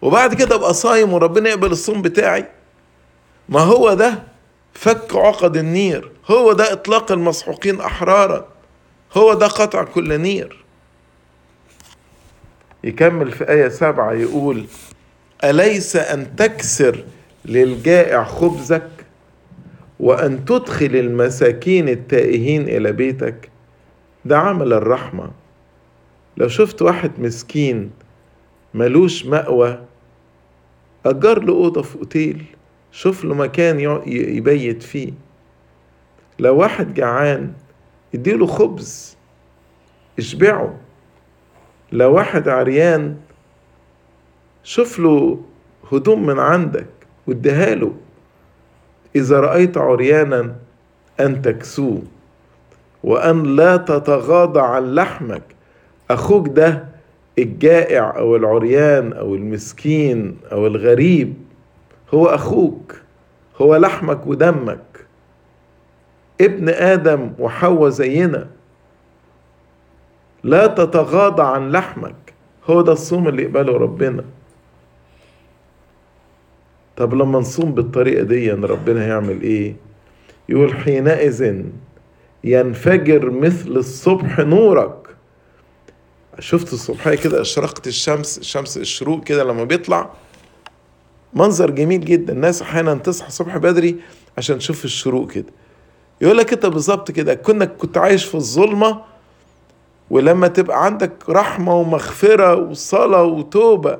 [0.03, 2.47] وبعد كده أبقى صايم وربنا يقبل الصوم بتاعي؟
[3.49, 4.23] ما هو ده
[4.75, 6.13] فك عقد النير.
[6.31, 8.49] هو ده إطلاق المسحوقين أحرارا.
[9.17, 10.65] هو ده قطع كل نير.
[12.85, 14.67] يكمل في آية سبعة يقول
[15.44, 17.05] أليس أن تكسر
[17.44, 18.88] للجائع خبزك
[20.01, 23.51] وأن تدخل المساكين التائهين إلى بيتك؟
[24.25, 25.31] ده عمل الرحمة.
[26.37, 27.90] لو شفت واحد مسكين
[28.75, 29.79] ملوش مأوى
[31.07, 32.44] أجر له أوضة في أوتيل
[32.92, 35.12] شوف له مكان يبيت فيه.
[36.38, 37.53] لو واحد جعان
[38.14, 39.16] اديله خبز
[40.18, 40.75] اشبعه.
[41.92, 43.16] لو واحد عريان
[44.67, 45.39] شوف له
[45.93, 46.87] هدوم من عندك
[47.27, 47.93] واديها له.
[49.17, 50.55] إذا رأيت عريانا
[51.21, 52.03] أن تكسوه
[53.05, 55.43] وأن لا تتغاضى عن لحمك
[56.11, 56.85] أخوك ده
[57.39, 61.35] الجائع أو العريان أو المسكين أو الغريب
[62.15, 62.95] هو أخوك
[63.61, 65.07] هو لحمك ودمك.
[66.41, 68.47] ابن آدم وحواء زينا
[70.45, 72.35] لا تتغاضى عن لحمك
[72.71, 74.25] هو ده الصوم اللي يقبله ربنا.
[76.97, 79.77] طب لما نصوم بالطريقة دي ربنا هيعمل إيه؟
[80.49, 81.63] يقول حينئذ
[82.45, 84.97] ينفجر مثل الصبح نورك.
[86.39, 90.11] شفت الصبحية كده؟ أشرقت الشمس الشمس الشروق كده لما بيطلع.
[91.35, 92.33] منظر جميل جدا.
[92.33, 93.97] الناس أحيانا تصحى الصبح بدري
[94.39, 95.53] عشان تشوف الشروق كده.
[96.21, 97.35] يقول لك انت بالظبط كده.
[97.35, 99.03] كنك كنت عايش في الظلمة
[100.11, 103.99] ولما تبقى عندك رحمة ومغفرة وصلاة وتوبة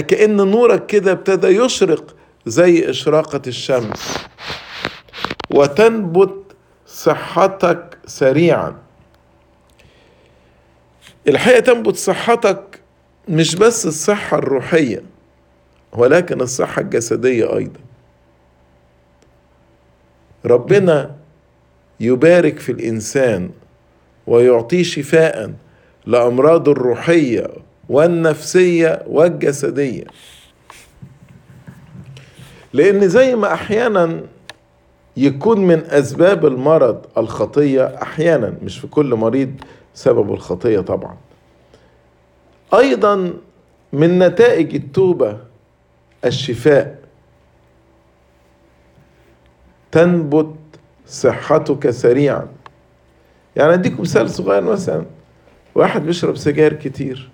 [0.00, 2.14] كأن نورك كده ابتدى يشرق
[2.46, 4.18] زي إشراقة الشمس.
[5.50, 6.34] وتنبت
[6.86, 8.76] صحتك سريعا.
[11.28, 12.80] الحقيقة تنبت صحتك
[13.28, 15.02] مش بس الصحة الروحية
[15.92, 17.80] ولكن الصحة الجسدية أيضا.
[20.44, 21.16] ربنا
[22.00, 23.50] يبارك في الإنسان
[24.26, 25.52] ويعطيه شفاء
[26.06, 27.48] لأمراضه الروحية
[27.88, 30.04] والنفسية والجسدية.
[32.72, 34.20] لأن زي ما أحيانا
[35.16, 39.54] يكون من أسباب المرض الخطية أحيانا مش في كل مريض
[39.94, 41.16] سبب الخطية طبعا.
[42.74, 43.32] أيضا
[43.92, 45.38] من نتائج التوبة
[46.24, 46.98] الشفاء.
[49.92, 50.54] تنبت
[51.06, 52.48] صحتك سريعا.
[53.56, 55.04] يعني أديكم مثال صغير مثلا
[55.74, 57.30] واحد بيشرب سجاير كتير.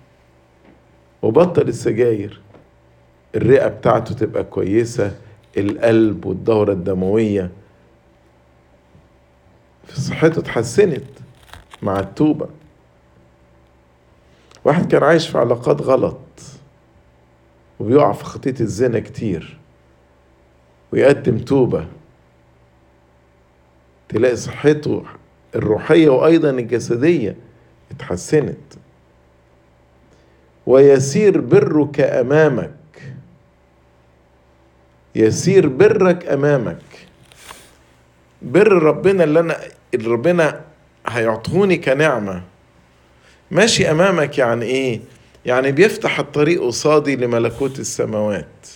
[1.23, 2.41] وبطل السجاير.
[3.35, 5.15] الرئة بتاعته تبقى كويسة
[5.57, 7.51] القلب والدورة الدموية
[9.87, 11.03] في صحته اتحسنت
[11.81, 12.49] مع التوبة.
[14.65, 16.19] واحد كان عايش في علاقات غلط
[17.79, 19.57] وبيقع في خطية الزنا كتير
[20.93, 21.87] ويقدم توبة
[24.09, 25.03] تلاقي صحته
[25.55, 27.35] الروحية وأيضا الجسدية
[27.91, 28.57] اتحسنت.
[30.67, 32.73] ويسير برك أمامك.
[35.15, 36.81] يسير برك أمامك.
[38.41, 39.57] بر ربنا اللي أنا
[39.93, 40.61] اللي ربنا
[41.07, 42.41] هيعطوني كنعمة.
[43.51, 44.99] ماشي أمامك يعني إيه؟
[45.45, 48.67] يعني بيفتح الطريق قصادي لملكوت السماوات.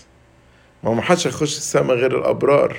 [0.84, 2.78] ما ما حدش هيخش السماء غير الأبرار.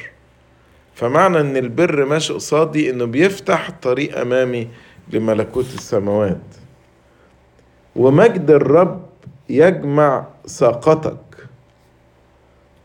[0.95, 4.69] فمعنى إن البر ماشي قصادي إنه بيفتح الطريق أمامي
[5.13, 6.58] لملكوت السماوات.
[7.99, 9.03] ومجد الرب
[9.49, 11.17] يجمع ساقتك.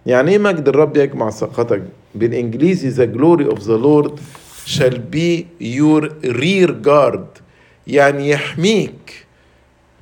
[0.05, 1.83] يعني إيه مجد الرب يجمع ساقتك؟
[2.15, 4.19] بالإنجليزي the glory of the Lord
[4.65, 7.41] shall be your rear guard
[7.87, 9.25] يعني يحميك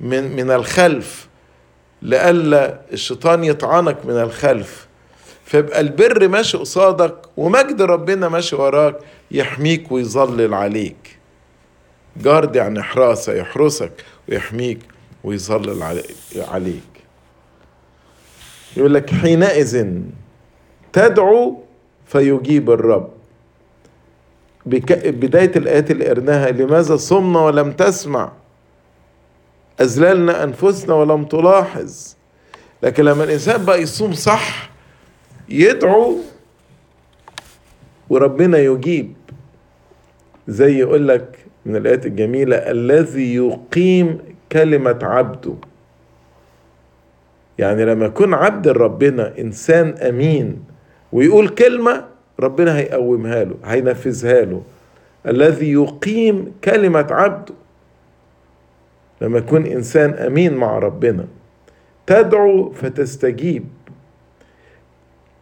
[0.00, 1.28] من من الخلف
[2.02, 4.86] لئلا الشيطان يطعنك من الخلف.
[5.44, 8.96] فيبقى البر ماشي قصادك ومجد ربنا ماشي وراك
[9.30, 11.18] يحميك ويظلل عليك.
[12.16, 13.92] جارد يعني حراسة يحرسك
[14.28, 14.78] ويحميك.
[15.24, 15.82] ويظلل
[16.36, 16.82] عليك.
[18.76, 20.00] يقول لك حينئذ
[20.92, 21.58] تدعو
[22.06, 23.10] فيجيب الرب.
[24.66, 28.32] بداية الآيات اللي قرناها لماذا صمنا ولم تسمع؟
[29.80, 32.14] أذللنا أنفسنا ولم تلاحظ.
[32.82, 34.70] لكن لما الإنسان بقى يصوم صح
[35.48, 36.18] يدعو
[38.10, 39.14] وربنا يجيب.
[40.48, 44.18] زي يقول لك من الآيات الجميلة الذي يقيم
[44.52, 45.54] كلمة عبده
[47.58, 50.64] يعني لما يكون عبد ربنا إنسان أمين
[51.12, 52.04] ويقول كلمة
[52.40, 54.62] ربنا هيقومها له هينفذها له.
[55.26, 57.54] الذي يقيم كلمة عبده
[59.20, 61.24] لما يكون إنسان أمين مع ربنا.
[62.06, 63.64] تدعو فتستجيب.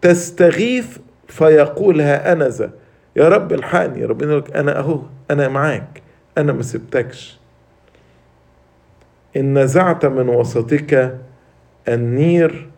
[0.02, 0.96] تستغيث
[1.28, 2.70] فيقول ها أنا ذا
[3.16, 6.02] يا رب الحقني ربنا يقول أنا أهو أنا معاك
[6.38, 7.39] أنا ما سبتكش.
[9.36, 11.18] إن نزعت من وسطك
[11.88, 12.68] النير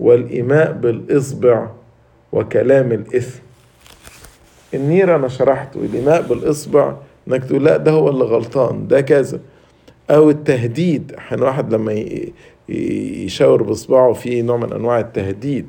[0.00, 1.68] والإيماء بالإصبع
[2.32, 3.40] وكلام الإثم.
[4.74, 6.96] النير أنا شرحته الإيماء بالإصبع
[7.28, 9.40] إنك تقول لا ده هو اللي غلطان ده كذا.
[10.10, 12.04] أو التهديد أحيانا واحد لما
[12.68, 15.68] يشاور بإصبعه في نوع من أنواع التهديد.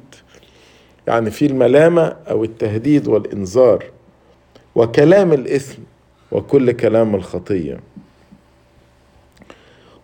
[1.08, 3.84] يعني في الملامة أو التهديد والإنذار.
[4.76, 5.82] وكلام الإثم
[6.32, 7.80] وكل كلام الخطية.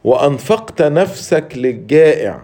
[0.03, 2.41] وأنفقت نفسك للجائع.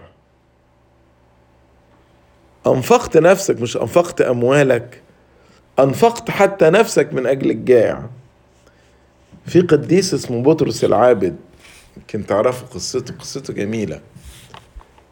[2.66, 5.02] أنفقت نفسك مش أنفقت أموالك
[5.78, 8.08] أنفقت حتى نفسك من أجل الجائع.
[9.46, 11.36] في قديس اسمه بطرس العابد
[11.96, 14.00] يمكن تعرفوا قصته قصته جميلة.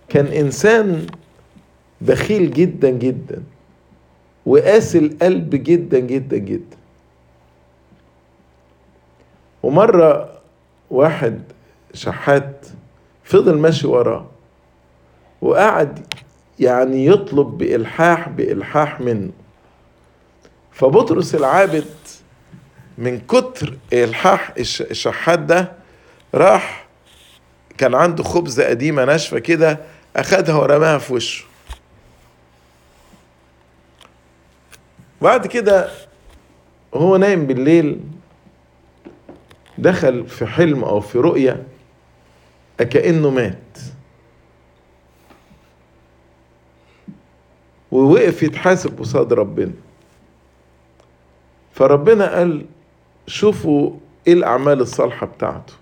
[0.08, 1.06] كان إنسان
[2.00, 3.42] بخيل جدا جدا
[4.46, 6.76] وقاسي القلب جدا جدا جدا.
[9.62, 10.40] ومرة
[10.90, 11.42] واحد
[11.94, 12.66] شحات
[13.24, 14.26] فضل ماشي وراه.
[15.42, 16.14] وقعد
[16.60, 19.30] يعني يطلب بإلحاح بإلحاح منه.
[20.72, 21.84] فبطرس العابد
[22.98, 25.72] من كتر إلحاح الشحات ده
[26.34, 26.86] راح
[27.78, 29.78] كان عنده خبزة قديمة ناشفة كده
[30.16, 31.44] أخدها ورماها في وشه.
[35.22, 35.90] بعد كده
[36.94, 38.00] هو نايم بالليل
[39.78, 41.62] دخل في حلم أو في رؤية
[42.84, 43.78] كأنه مات.
[47.92, 49.72] ووقف يتحاسب قصاد ربنا.
[51.72, 52.66] فربنا قال
[53.26, 53.92] شوفوا
[54.26, 55.72] إيه الأعمال الصالحة بتاعته.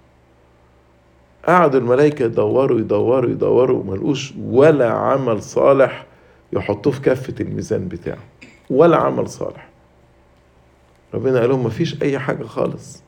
[1.46, 6.06] قعدوا الملائكة يدوروا يدوروا يدوروا ملقوش ولا عمل صالح
[6.52, 8.24] يحطوه في كفة الميزان بتاعه.
[8.70, 9.68] ولا عمل صالح.
[11.14, 13.02] ربنا قال لهم مفيش أي حاجة خالص.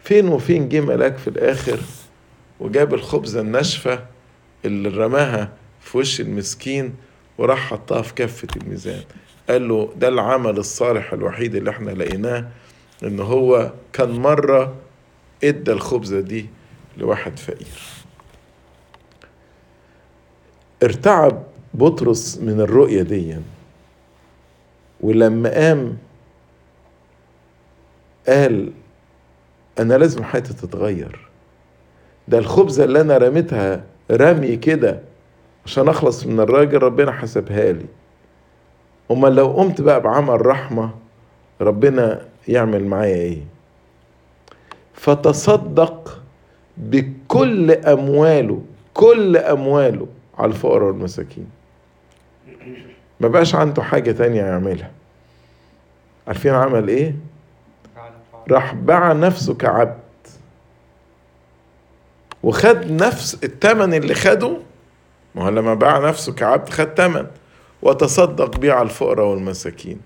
[0.00, 1.80] فين وفين جه ملاك في الآخر؟
[2.60, 4.06] وجاب الخبزه الناشفة
[4.64, 6.94] اللي رماها في وش المسكين
[7.38, 9.04] وراح حطها في كفة الميزان.
[9.50, 12.48] قال له ده العمل الصالح الوحيد اللي إحنا لقيناه
[13.02, 14.74] إن هو كان مرة
[15.44, 16.46] إدى الخبزة دي
[16.96, 17.78] لواحد فقير.
[20.82, 21.42] ارتعب
[21.74, 23.36] بطرس من الرؤية دي.
[25.00, 25.98] ولما قام
[28.28, 28.72] قال
[29.78, 31.27] أنا لازم حياتي تتغير.
[32.28, 35.00] ده الخبزة اللي أنا رميتها رمي كده
[35.66, 37.86] عشان أخلص من الراجل ربنا حسبها لي.
[39.10, 40.90] أمال لو قمت بقى بعمل رحمة
[41.60, 43.38] ربنا يعمل معايا إيه؟
[44.94, 46.22] فتصدق
[46.76, 48.62] بكل أمواله
[48.94, 50.06] كل أمواله
[50.38, 51.46] على الفقراء والمساكين.
[53.20, 54.90] ما بقاش عنده حاجة تانية يعملها.
[56.26, 57.14] عارفين عمل إيه؟
[58.50, 59.98] راح باع نفسه كعبد.
[62.42, 64.56] وخد نفس الثمن اللي خده
[65.34, 67.26] ما هو لما باع نفسه كعبد خد تمن
[67.82, 70.00] وتصدق بيه على الفقراء والمساكين.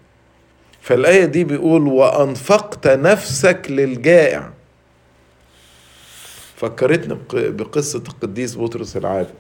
[0.81, 4.51] فالآية دي بيقول وأنفقت نفسك للجائع.
[6.57, 9.35] فكرتني بقصة القديس بطرس العابد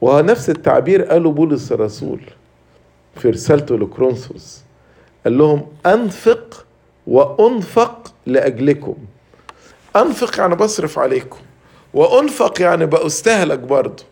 [0.00, 2.20] ونفس التعبير قاله بولس الرسول
[3.16, 4.62] في رسالته لكرونسوس
[5.24, 6.66] قال لهم أنفق
[7.06, 8.96] وأنفق لأجلكم.
[9.96, 11.38] أنفق يعني بصرف عليكم
[11.94, 14.04] وأنفق يعني بأستهلك برضه.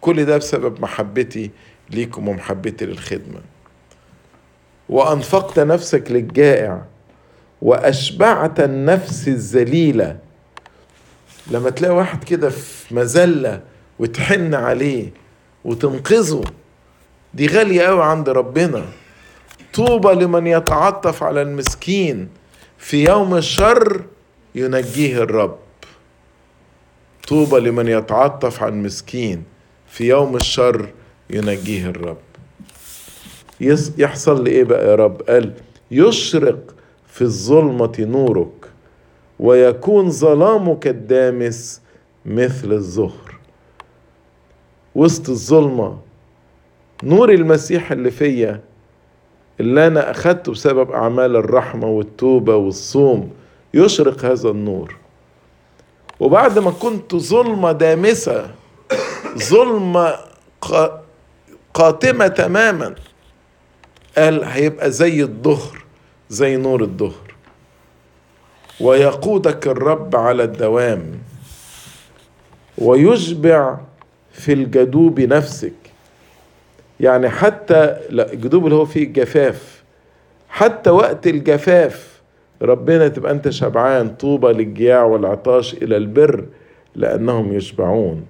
[0.00, 1.50] كل ده بسبب محبتي
[1.90, 3.40] ليكم ومحبتي للخدمة.
[4.88, 6.82] وأنفقت نفسك للجائع
[7.62, 10.16] وأشبعت النفس الذليلة.
[11.50, 13.60] لما تلاقي واحد كده في مذلة
[13.98, 15.10] وتحن عليه
[15.64, 16.44] وتنقذه
[17.34, 18.84] دي غالية قوي عند ربنا.
[19.74, 22.28] طوبى لمن يتعطف على المسكين
[22.78, 24.02] في يوم الشر
[24.54, 25.56] ينجيه الرب.
[27.28, 29.42] طوبى لمن يتعطف عن مسكين
[29.88, 30.88] في يوم الشر
[31.30, 32.16] ينجيه الرب.
[33.98, 35.52] يحصل لي إيه بقى يا رب؟ قال
[35.90, 36.74] يشرق
[37.08, 38.50] في الظلمة نورك
[39.38, 41.80] ويكون ظلامك الدامس
[42.26, 43.34] مثل الظهر
[44.94, 45.98] وسط الظلمة
[47.02, 48.60] نور المسيح اللي فيا
[49.60, 53.30] اللي أنا أخدته بسبب أعمال الرحمة والتوبة والصوم
[53.74, 54.96] يشرق هذا النور.
[56.20, 58.50] وبعد ما كنت ظلمة دامسة
[59.38, 60.18] ظلمة
[61.74, 62.94] قاتمة تماما
[64.18, 65.84] قال هيبقى زي الظهر
[66.28, 67.34] زي نور الظهر.
[68.80, 71.18] ويقودك الرب على الدوام.
[72.78, 73.76] ويشبع
[74.32, 75.72] في الجدوب نفسك.
[77.00, 79.82] يعني حتى لا الجدوب اللي هو فيه الجفاف
[80.48, 82.13] حتى وقت الجفاف
[82.64, 86.44] ربنا تبقى أنت شبعان طوبى للجياع والعطاش إلى البر
[86.94, 88.26] لأنهم يشبعون.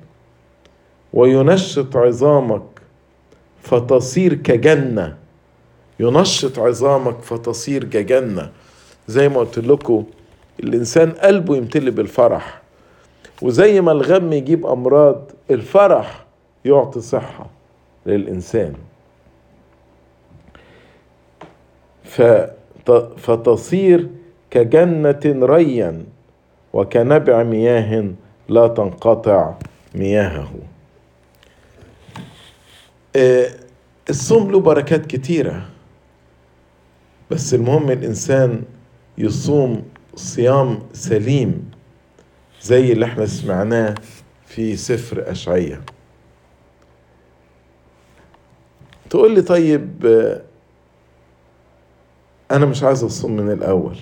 [1.13, 2.63] وينشط عظامك
[3.63, 5.17] فتصير كجنة.
[6.01, 8.51] ينشط عظامك فتصير كجنة.
[9.09, 10.05] زي ما قلت لكم
[10.61, 12.63] الإنسان قلبه يمتلي بالفرح.
[13.43, 16.25] وزي ما الغم يجيب أمراض الفرح
[16.65, 17.47] يعطي صحة
[18.07, 18.75] للإنسان.
[23.17, 24.09] فتصير
[24.55, 26.05] كجنة ريا
[26.73, 28.11] وكنبع مياه
[28.49, 29.55] لا تنقطع
[29.95, 30.55] مياهه.
[34.11, 35.69] الصوم له بركات كتيرة
[37.31, 38.63] بس المهم الإنسان
[39.19, 39.83] يصوم
[40.15, 41.71] صيام سليم
[42.63, 43.95] زي اللي إحنا سمعناه
[44.47, 45.81] في سفر أشعية.
[49.11, 50.07] تقول لي طيب
[52.51, 53.97] أنا مش عايز أصوم من الأول.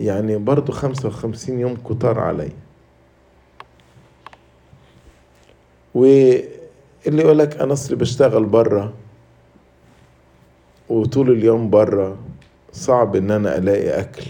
[0.00, 2.50] يعني برضو خمسة وخمسين يوم كتار علي
[5.94, 6.48] واللي
[7.06, 8.92] يقولك أنا أصلي بشتغل برا
[10.88, 12.16] وطول اليوم برا
[12.72, 14.26] صعب إن أنا ألاقي أكل.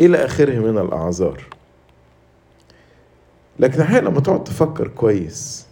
[0.00, 1.44] إلى آخره من الأعذار.
[3.58, 5.66] لكن أحيانا لما تقعد تفكر كويس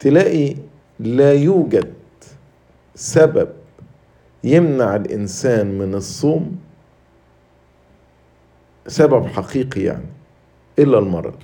[0.00, 0.54] تلاقي
[1.00, 1.94] لا يوجد
[2.94, 3.48] سبب
[4.44, 6.58] يمنع الإنسان من الصوم
[8.88, 10.06] سبب حقيقي يعني
[10.78, 11.34] إلا المرض.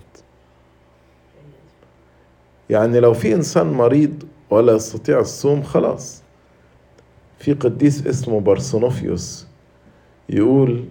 [2.70, 6.22] يعني لو في إنسان مريض ولا يستطيع الصوم خلاص.
[7.38, 9.46] في قديس اسمه بارسونوفيوس
[10.28, 10.84] يقول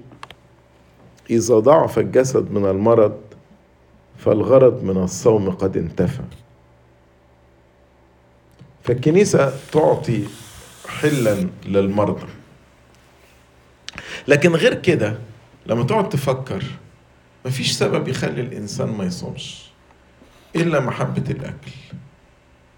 [1.30, 3.18] إذا ضعف الجسد من المرض
[4.18, 6.24] فالغرض من الصوم قد انتفى.
[8.84, 10.24] فالكنيسة تعطي
[10.88, 12.28] حلا للمرضى.
[14.28, 15.18] لكن غير كده
[15.66, 16.64] لما تقعد تفكر
[17.46, 19.64] مفيش سبب يخلي الإنسان ما يصومش
[20.56, 21.72] إلا محبة الأكل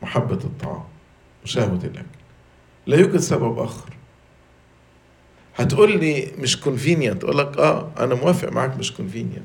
[0.02, 0.84] محبة الطعام
[1.44, 2.06] وشهوة الأكل.
[2.88, 3.90] لا يوجد سبب آخر.
[5.56, 9.44] هتقول لي مش convenient أقول لك آه أنا موافق معاك مش convenient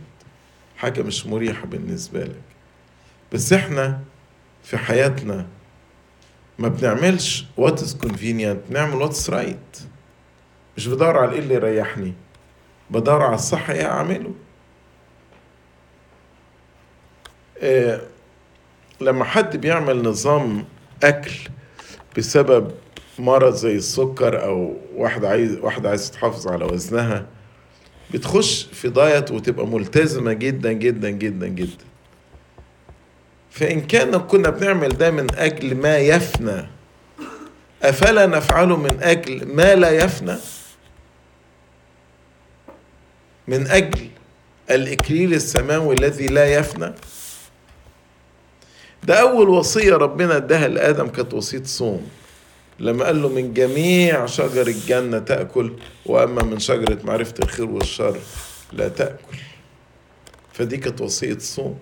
[0.77, 2.41] حاجة مش مريحة بالنسبة لك.
[3.33, 4.01] بس إحنا
[4.63, 5.47] في حياتنا
[6.59, 9.79] ما بنعملش what is convenient بنعمل what's right
[10.77, 12.13] مش بدور على إيه اللي يريحني.
[12.91, 14.31] بدور على الصح إيه اعمله
[17.63, 18.01] إيه
[19.01, 20.65] لما حد بيعمل نظام
[21.03, 21.33] أكل
[22.19, 22.71] بسبب
[23.19, 27.27] مرض زي السكر أو واحد عايز واحدة عايز تحافظ على وزنها
[28.15, 31.85] بتخش في دايت وتبقى ملتزمة جدا جدا جدا جدا.
[33.51, 36.67] فإن كان كنا بنعمل ده من أجل ما يفنى
[37.83, 40.37] أفلا نفعله من أجل ما لا يفنى؟
[43.51, 44.09] من أجل
[44.71, 46.93] الإكليل السماوي الذي لا يفنى.
[49.03, 52.07] ده أول وصية ربنا اداها لآدم كانت وصية صوم.
[52.79, 55.73] لما قال له من جميع شجر الجنة تأكل
[56.07, 58.19] وأما من شجرة معرفة الخير والشر
[58.73, 59.39] لا تأكل.
[60.53, 61.79] فدي كانت وصية صوم.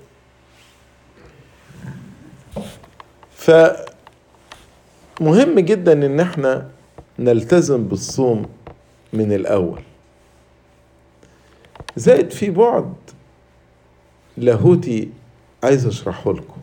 [3.37, 3.79] فمهم
[5.59, 6.71] جدا إن إحنا
[7.19, 8.49] نلتزم بالصوم
[9.13, 9.83] من الأول.
[11.99, 12.95] زائد في بعد.
[14.37, 15.09] لاهوتي
[15.65, 16.61] عايز أشرحه لكم.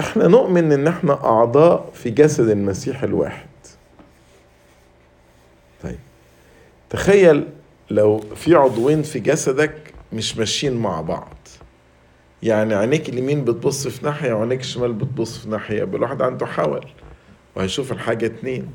[0.00, 3.48] إحنا نؤمن إن إحنا أعضاء في جسد المسيح الواحد.
[5.82, 5.98] طيب.
[6.90, 7.46] تخيل
[7.90, 11.36] لو في عضوين في جسدك مش ماشيين مع بعض.
[12.42, 15.80] يعني عينيك اليمين بتبص في ناحية وعينيك الشمال بتبص في ناحية.
[15.82, 16.86] يبقى الواحد عنده حول.
[17.56, 18.66] وهيشوف الحاجة اتنين.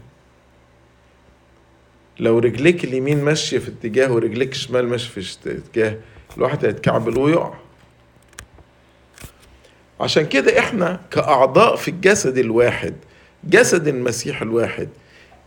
[2.19, 5.97] لو رجليك اليمين ماشية في اتجاه ورجليك الشمال ماشية في اتجاه
[6.37, 7.53] الواحد هيتكعبل ويقع.
[9.99, 12.95] عشان كده إحنا كأعضاء في الجسد الواحد
[13.43, 14.89] جسد المسيح الواحد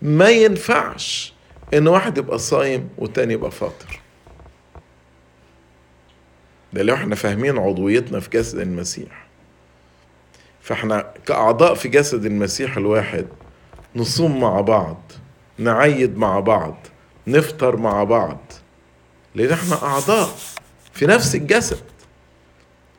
[0.03, 1.35] ما ينفعش
[1.75, 4.01] إن واحد يبقى صايم والتاني يبقى فاطر.
[6.73, 9.27] ده لو إحنا فاهمين عضويتنا في جسد المسيح.
[10.61, 13.27] فإحنا كأعضاء في جسد المسيح الواحد
[13.97, 15.01] نصوم مع بعض.
[15.59, 16.75] نعيد مع بعض
[17.27, 18.39] نفطر مع بعض
[19.35, 20.29] لأن إحنا أعضاء
[20.93, 21.77] في نفس الجسد.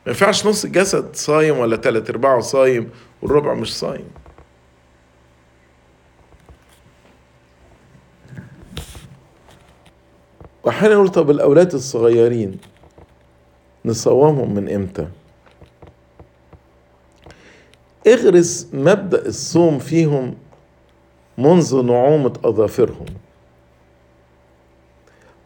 [0.06, 2.90] ما ينفعش نص الجسد صايم ولا تلات أرباعه صايم
[3.22, 4.08] والربع مش صايم.
[10.64, 12.58] وأحيانا نقول طب الأولاد الصغيرين
[13.86, 15.08] نصومهم من إمتى؟
[18.08, 20.36] اغرس مبدأ الصوم فيهم
[21.40, 23.06] منذ نعومة أظافرهم.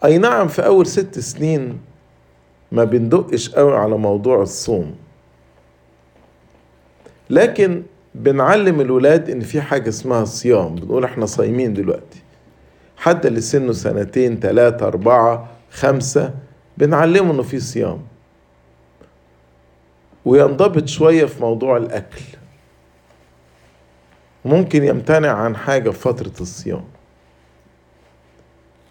[0.05, 1.79] أي نعم في أول ست سنين
[2.71, 4.95] ما بندقش قوي على موضوع الصوم.
[7.29, 7.83] لكن
[8.15, 10.75] بنعلم الولاد إن في حاجة اسمها صيام.
[10.75, 12.21] بنقول إحنا صايمين دلوقتي.
[12.97, 16.33] حتى اللي سنه سنتين تلاتة أربعة خمسة
[16.77, 18.01] بنعلمه إنه في صيام.
[20.25, 22.21] وينضبط شوية في موضوع الأكل.
[24.45, 26.83] ممكن يمتنع عن حاجة في فترة الصيام.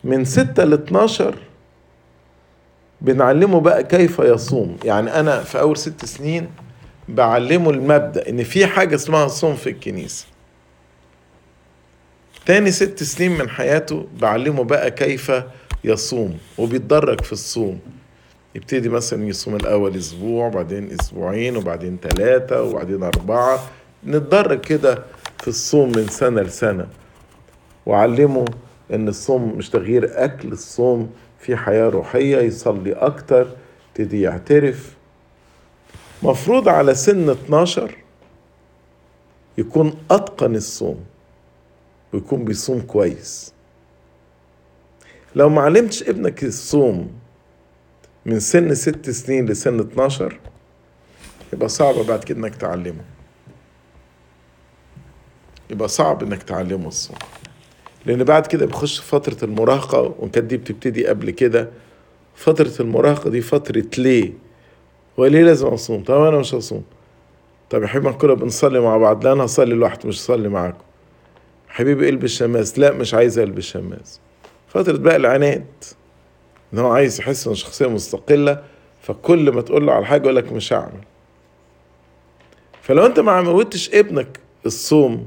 [0.04, 1.34] من ستة ل 12
[3.00, 4.76] بنعلمه بقى كيف يصوم.
[4.84, 6.48] يعني أنا في أول ست سنين
[7.08, 10.26] بعلمه المبدأ إن في حاجة اسمها صوم في الكنيسة.
[12.46, 15.32] تاني ست سنين من حياته بعلمه بقى كيف
[15.84, 17.80] يصوم وبيتدرج في الصوم.
[18.54, 23.62] يبتدي مثلا يصوم الأول أسبوع بعدين أسبوعين وبعدين ثلاثة وبعدين أربعة.
[24.06, 25.02] نتدرج كده
[25.42, 26.86] في الصوم من سنة لسنة.
[27.86, 28.44] وعلمه
[28.92, 33.46] إن الصوم مش تغيير أكل الصوم في حياة روحية يصلي أكتر
[33.88, 34.96] يبتدي يعترف.
[36.22, 37.94] مفروض على سن 12
[39.58, 41.04] يكون أتقن الصوم
[42.12, 43.52] ويكون بيصوم كويس.
[45.36, 47.12] لو ما علمتش ابنك الصوم
[48.26, 50.38] من سن ست سنين لسن 12
[51.52, 53.04] يبقى صعب بعد كده إنك تعلمه.
[55.72, 57.16] يبقى صعب إنك تعلمه الصوم
[58.06, 61.70] لأن بعد كده بيخش فترة المراهقة وإن كانت دي بتبتدي قبل كده
[62.34, 64.32] فترة المراهقة دي فترة ليه؟
[65.18, 66.84] هو ليه لازم أصوم؟ طب أنا مش هصوم.
[67.70, 69.24] طب يا حبيبي كلنا بنصلي مع بعض.
[69.24, 70.84] لا أنا هصلي لوحدي مش هصلي معاكم.
[71.68, 72.78] حبيبي البس شماس.
[72.78, 74.20] لا مش عايز ألبس شماس.
[74.68, 75.66] فترة بقى العناد
[76.74, 78.62] إن هو عايز يحس إنه شخصية مستقلة
[79.02, 81.00] فكل ما تقول له على حاجة يقول لك مش هعمل.
[82.82, 85.26] فلو أنت ما عودتش ابنك الصوم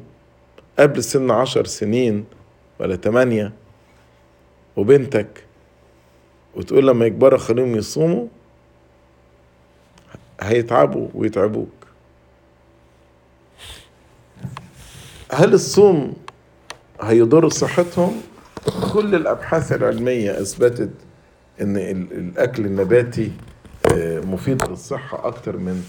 [0.80, 2.26] قبل سن عشر سنين
[2.80, 3.53] ولا تمانية
[4.76, 5.43] وبنتك
[6.55, 8.28] وتقول لما يكبروا خليهم يصوموا
[10.41, 11.69] هيتعبوا ويتعبوك.
[15.32, 16.13] هل الصوم
[17.01, 18.21] هيضر صحتهم؟
[18.93, 20.89] كل الأبحاث العلمية أثبتت
[21.61, 21.78] إن
[22.11, 23.32] الأكل النباتي
[24.26, 25.84] مفيد للصحة أكتر من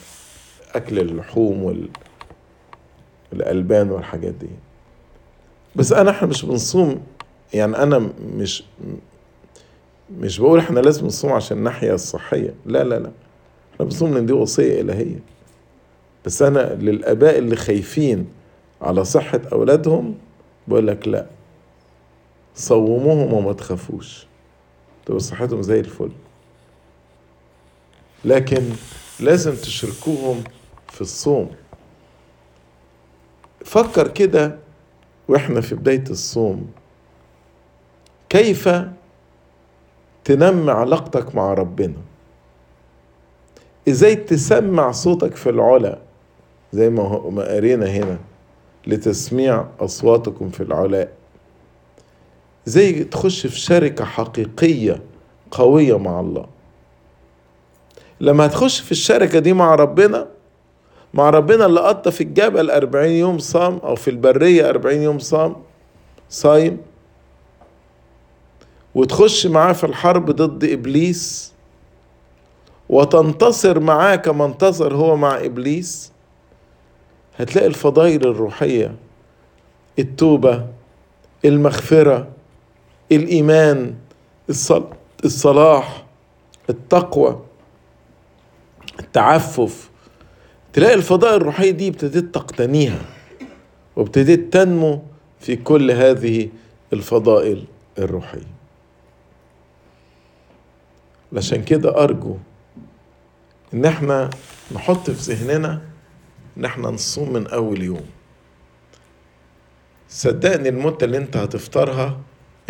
[0.74, 1.78] أكل اللحوم
[3.32, 4.49] والالبان والحاجات دي.
[5.77, 7.03] بس أنا إحنا مش بنصوم
[7.55, 8.64] يعني أنا مش
[10.18, 13.11] مش بقول إحنا لازم نصوم عشان الناحية الصحية لا لا لا.
[13.74, 15.18] إحنا بنصوم لأن دي وصية إلهية.
[16.24, 18.27] بس أنا للآباء اللي خايفين
[18.83, 20.14] على صحة أولادهم
[20.68, 21.27] بقول لك لا.
[22.55, 24.27] صوموهم وما تخافوش.
[25.07, 26.11] تبقى صحتهم زي الفل.
[28.24, 28.62] لكن
[29.20, 30.45] لازم تشركوهم
[30.89, 31.51] في الصوم.
[33.64, 34.59] فكر كده
[35.29, 36.66] وإحنا في بداية الصوم
[38.29, 38.68] كيف
[40.24, 41.95] تنمي علاقتك مع ربنا؟
[43.89, 45.99] إزاي تسمع صوتك في العلا؟
[46.72, 48.18] زي ما قرينا هنا
[48.87, 51.12] لتسميع أصواتكم في العلاء
[52.66, 55.03] زي تخش في شركة حقيقية
[55.51, 56.47] قوية مع الله؟
[58.20, 60.27] لما هتخش في الشركة دي مع ربنا
[61.16, 65.56] مع ربنا اللي قضى في الجبل أربعين يوم صام أو في البرية أربعين يوم صام
[66.30, 66.78] صايم
[68.94, 71.52] وتخش معاه في الحرب ضد إبليس
[72.88, 76.12] وتنتصر معاه كما انتصر هو مع إبليس
[77.38, 78.94] هتلاقي الفضائل الروحية
[79.98, 80.66] التوبة
[81.44, 82.28] المغفرة
[83.12, 83.94] الإيمان
[85.24, 86.04] الصلاح
[86.70, 87.40] التقوى
[89.00, 89.90] التعفف.
[90.77, 93.01] تلاقي الفضائل الروحية دي ابتديت تقتنيها
[93.97, 95.03] وابتديت تنمو
[95.41, 96.49] في كل هذه
[96.93, 97.64] الفضائل
[97.99, 98.47] الروحية.
[101.37, 102.37] عشان كده أرجو
[103.74, 104.31] إن إحنا
[104.72, 105.83] نحط في ذهننا
[106.59, 108.05] إن إحنا نصوم من أول يوم.
[110.09, 112.20] صدقني المدة اللي أنت هتفطرها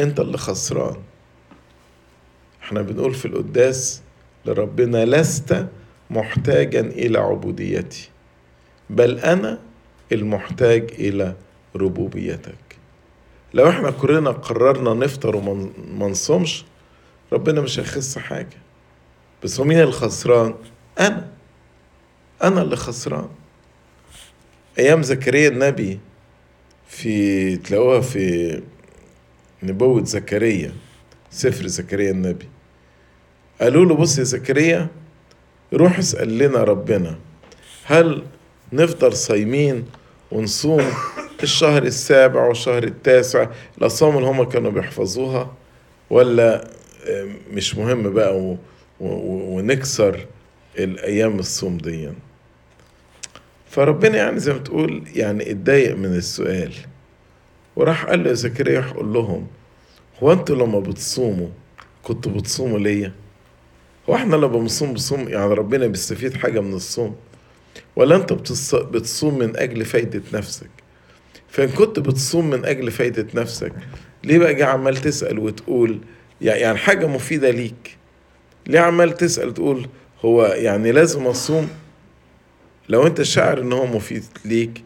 [0.01, 0.97] أنت اللي خسران.
[2.63, 4.03] إحنا بنقول في القداس
[4.45, 5.67] لربنا لست
[6.11, 8.09] محتاجا إلى عبوديتي
[8.91, 9.59] بل أنا
[10.13, 11.35] المحتاج إلى
[11.77, 12.55] ربوبيتك.
[13.55, 16.65] لو إحنا كلنا قررنا نفطر وما نصومش
[17.33, 18.57] ربنا مش هيخس حاجة.
[19.45, 20.55] بس مين الخسران؟
[21.01, 21.29] أنا.
[22.43, 23.29] أنا اللي خسران.
[24.79, 25.99] أيام زكريا النبي
[26.89, 28.63] في تلاقوها في
[29.63, 30.73] نبوة زكريا
[31.31, 32.49] سفر زكريا النبي.
[33.61, 34.89] قالوا له بص يا زكريا
[35.73, 37.19] روح اسأل لنا ربنا.
[37.85, 38.23] هل
[38.73, 39.85] نفضل صايمين
[40.33, 40.85] ونصوم
[41.43, 43.47] الشهر السابع والشهر التاسع
[43.79, 45.55] الأصوام اللي هم كانوا بيحفظوها
[46.11, 46.69] ولا
[47.53, 48.57] مش مهم بقى.
[49.01, 50.27] ونكسر
[50.79, 52.11] الأيام الصوم دي
[53.71, 56.73] فربنا يعني زي ما تقول يعني اتضايق من السؤال.
[57.77, 59.47] وراح قال له زكريا قول لهم
[60.23, 61.49] هو أنتوا لما بتصوموا
[62.03, 63.12] كنتوا بتصوموا ليا
[64.11, 67.17] هو إحنا لما بنصوم بصوم يعني ربنا بيستفيد حاجة من الصوم.
[67.97, 68.33] ولا انت
[68.73, 70.71] بتصوم من أجل فايدة نفسك؟
[71.49, 73.73] فإن كنت بتصوم من أجل فايدة نفسك
[74.25, 75.99] ليه بقى جاي عمال تسأل وتقول؟
[76.41, 77.97] يعني حاجة مفيدة ليك.
[78.67, 79.89] ليه عمال تسأل تقول؟
[80.25, 81.69] هو يعني لازم أصوم؟
[82.89, 84.83] لو أنت شاعر إن هو مفيد ليك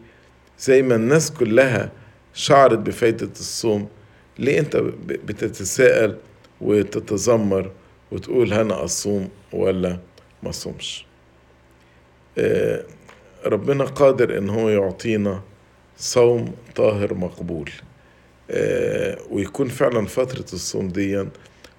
[0.59, 1.91] زي ما الناس كلها
[2.33, 3.87] شعرت بفايدة الصوم
[4.39, 6.17] ليه أنت بتتساءل
[6.61, 7.71] وتتذمر؟
[8.11, 9.99] وتقول هنا أصوم ولا
[10.43, 11.05] ما اصومش
[12.37, 12.83] آه
[13.45, 15.41] ربنا قادر إن هو يعطينا
[15.97, 17.69] صوم طاهر مقبول.
[18.51, 21.25] آه ويكون فعلا فترة الصوم دي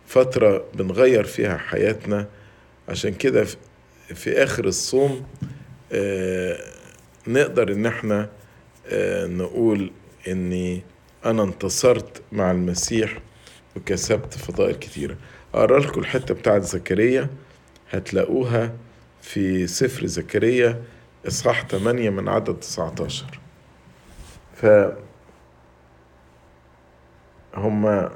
[0.06, 2.28] فترة بنغير فيها حياتنا.
[2.88, 3.46] عشان كده
[4.14, 5.26] في آخر الصوم
[5.92, 6.58] آه
[7.26, 8.30] نقدر إن إحنا
[9.26, 9.90] نقول
[10.28, 10.82] إني
[11.24, 13.18] أنا انتصرت مع المسيح
[13.76, 15.16] وكسبت فضائل كتيرة.
[15.54, 17.28] أقرأ لكم الحتة بتاعت زكريا.
[17.90, 18.72] هتلاقوها
[19.22, 20.82] في سفر زكريا
[21.28, 23.40] إصحاح 8 من عدد 19
[24.54, 24.66] ف
[27.54, 28.08] هم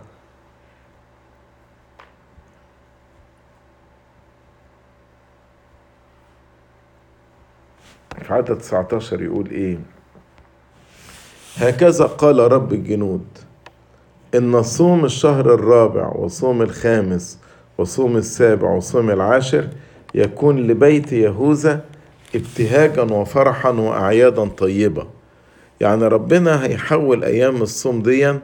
[8.23, 9.79] في عدد 19 يقول إيه؟
[11.57, 13.27] هكذا قال رب الجنود.
[14.35, 17.39] إن صوم الشهر الرابع وصوم الخامس
[17.79, 19.69] وصوم السابع وصوم العاشر
[20.15, 21.85] يكون لبيت يهوذا
[22.35, 25.07] ابتهاجا وفرحا وأعيادا طيبة.
[25.81, 28.41] يعني ربنا هيحول أيام الصوم ديا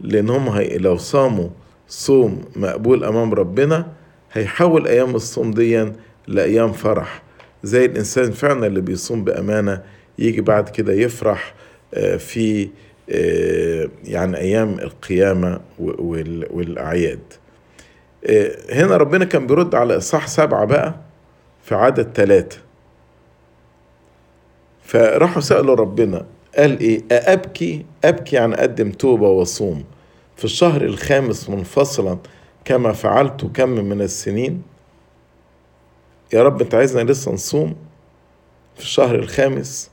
[0.00, 1.48] لأنهم هي لو صاموا
[1.88, 3.86] صوم مقبول أمام ربنا
[4.32, 5.92] هيحول أيام الصوم ديا
[6.28, 7.22] لأيام فرح.
[7.62, 9.82] زي الإنسان فعلا اللي بيصوم بأمانة
[10.18, 11.54] يجي بعد كده يفرح
[12.18, 12.68] في
[14.04, 15.60] يعني أيام القيامة
[16.50, 17.20] والأعياد.
[18.72, 20.94] هنا ربنا كان بيرد على إصحاح سبعة بقى
[21.62, 22.58] في عدد ثلاثة
[24.82, 26.26] فراحوا سألوا ربنا
[26.56, 29.84] قال إيه؟ أبكي أبكي عن أقدم توبة وصوم
[30.36, 32.18] في الشهر الخامس منفصلا
[32.64, 34.62] كما فعلت كم من السنين؟
[36.32, 37.76] يا رب أنت عايزنا لسه نصوم
[38.76, 39.90] في الشهر الخامس؟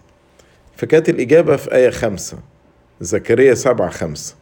[0.78, 2.38] فكانت الإجابة في آية خمسة.
[3.02, 4.36] زكريا سبعة خمسة.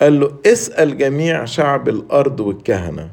[0.00, 3.10] قال له اسأل جميع شعب الأرض والكهنة.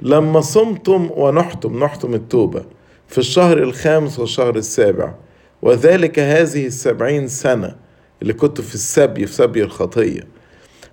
[0.00, 2.64] لما صمتم ونحتم نحتم التوبة
[3.08, 5.14] في الشهر الخامس والشهر السابع
[5.62, 7.76] وذلك هذه السبعين سنة
[8.22, 10.26] اللي كنت في السبي في سبي الخطية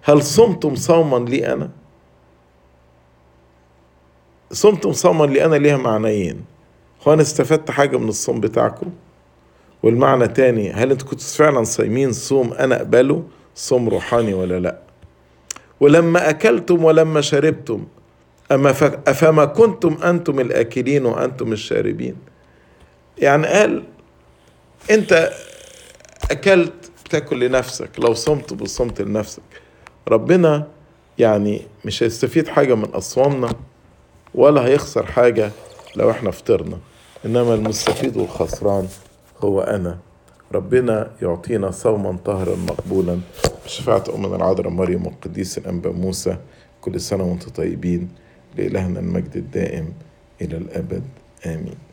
[0.02, 1.70] هل صمتم صوما لي أنا؟
[4.52, 6.46] صمتم صوما لي أنا ليها معنيين.
[7.08, 8.92] هو أنا استفدت حاجة من الصوم بتاعكم؟
[9.84, 13.24] والمعنى تاني هل أنتوا كنتوا فعلا صايمين صوم أنا أقبله؟
[13.56, 14.80] صوم روحاني ولا لا؟
[15.80, 17.86] ولما أكلتم ولما شربتم
[18.52, 18.70] أما
[19.08, 22.16] أفما كنتم أنتم الأكلين وأنتم الشاربين؟
[23.18, 23.84] يعني قال
[24.92, 25.32] أنت
[26.32, 26.74] أكلت
[27.06, 29.42] بتاكل لنفسك لو صمت بصمت لنفسك.
[30.08, 30.68] ربنا
[31.18, 33.50] يعني مش هيستفيد حاجة من أصوامنا
[34.36, 35.52] ولا هيخسر حاجة
[35.96, 36.78] لو إحنا فطرنا.
[37.26, 38.88] إنما المستفيد والخسران
[39.42, 39.98] هو أنا.
[40.54, 43.20] ربنا يعطينا صوما طاهرا مقبولا
[43.66, 46.38] بشفاعة أمنا العذراء مريم والقديس الأنبا موسى
[46.82, 48.10] كل سنة وأنتم طيبين
[48.58, 49.94] لإلهنا المجد الدائم
[50.42, 51.04] إلى الأبد.
[51.46, 51.89] آمين.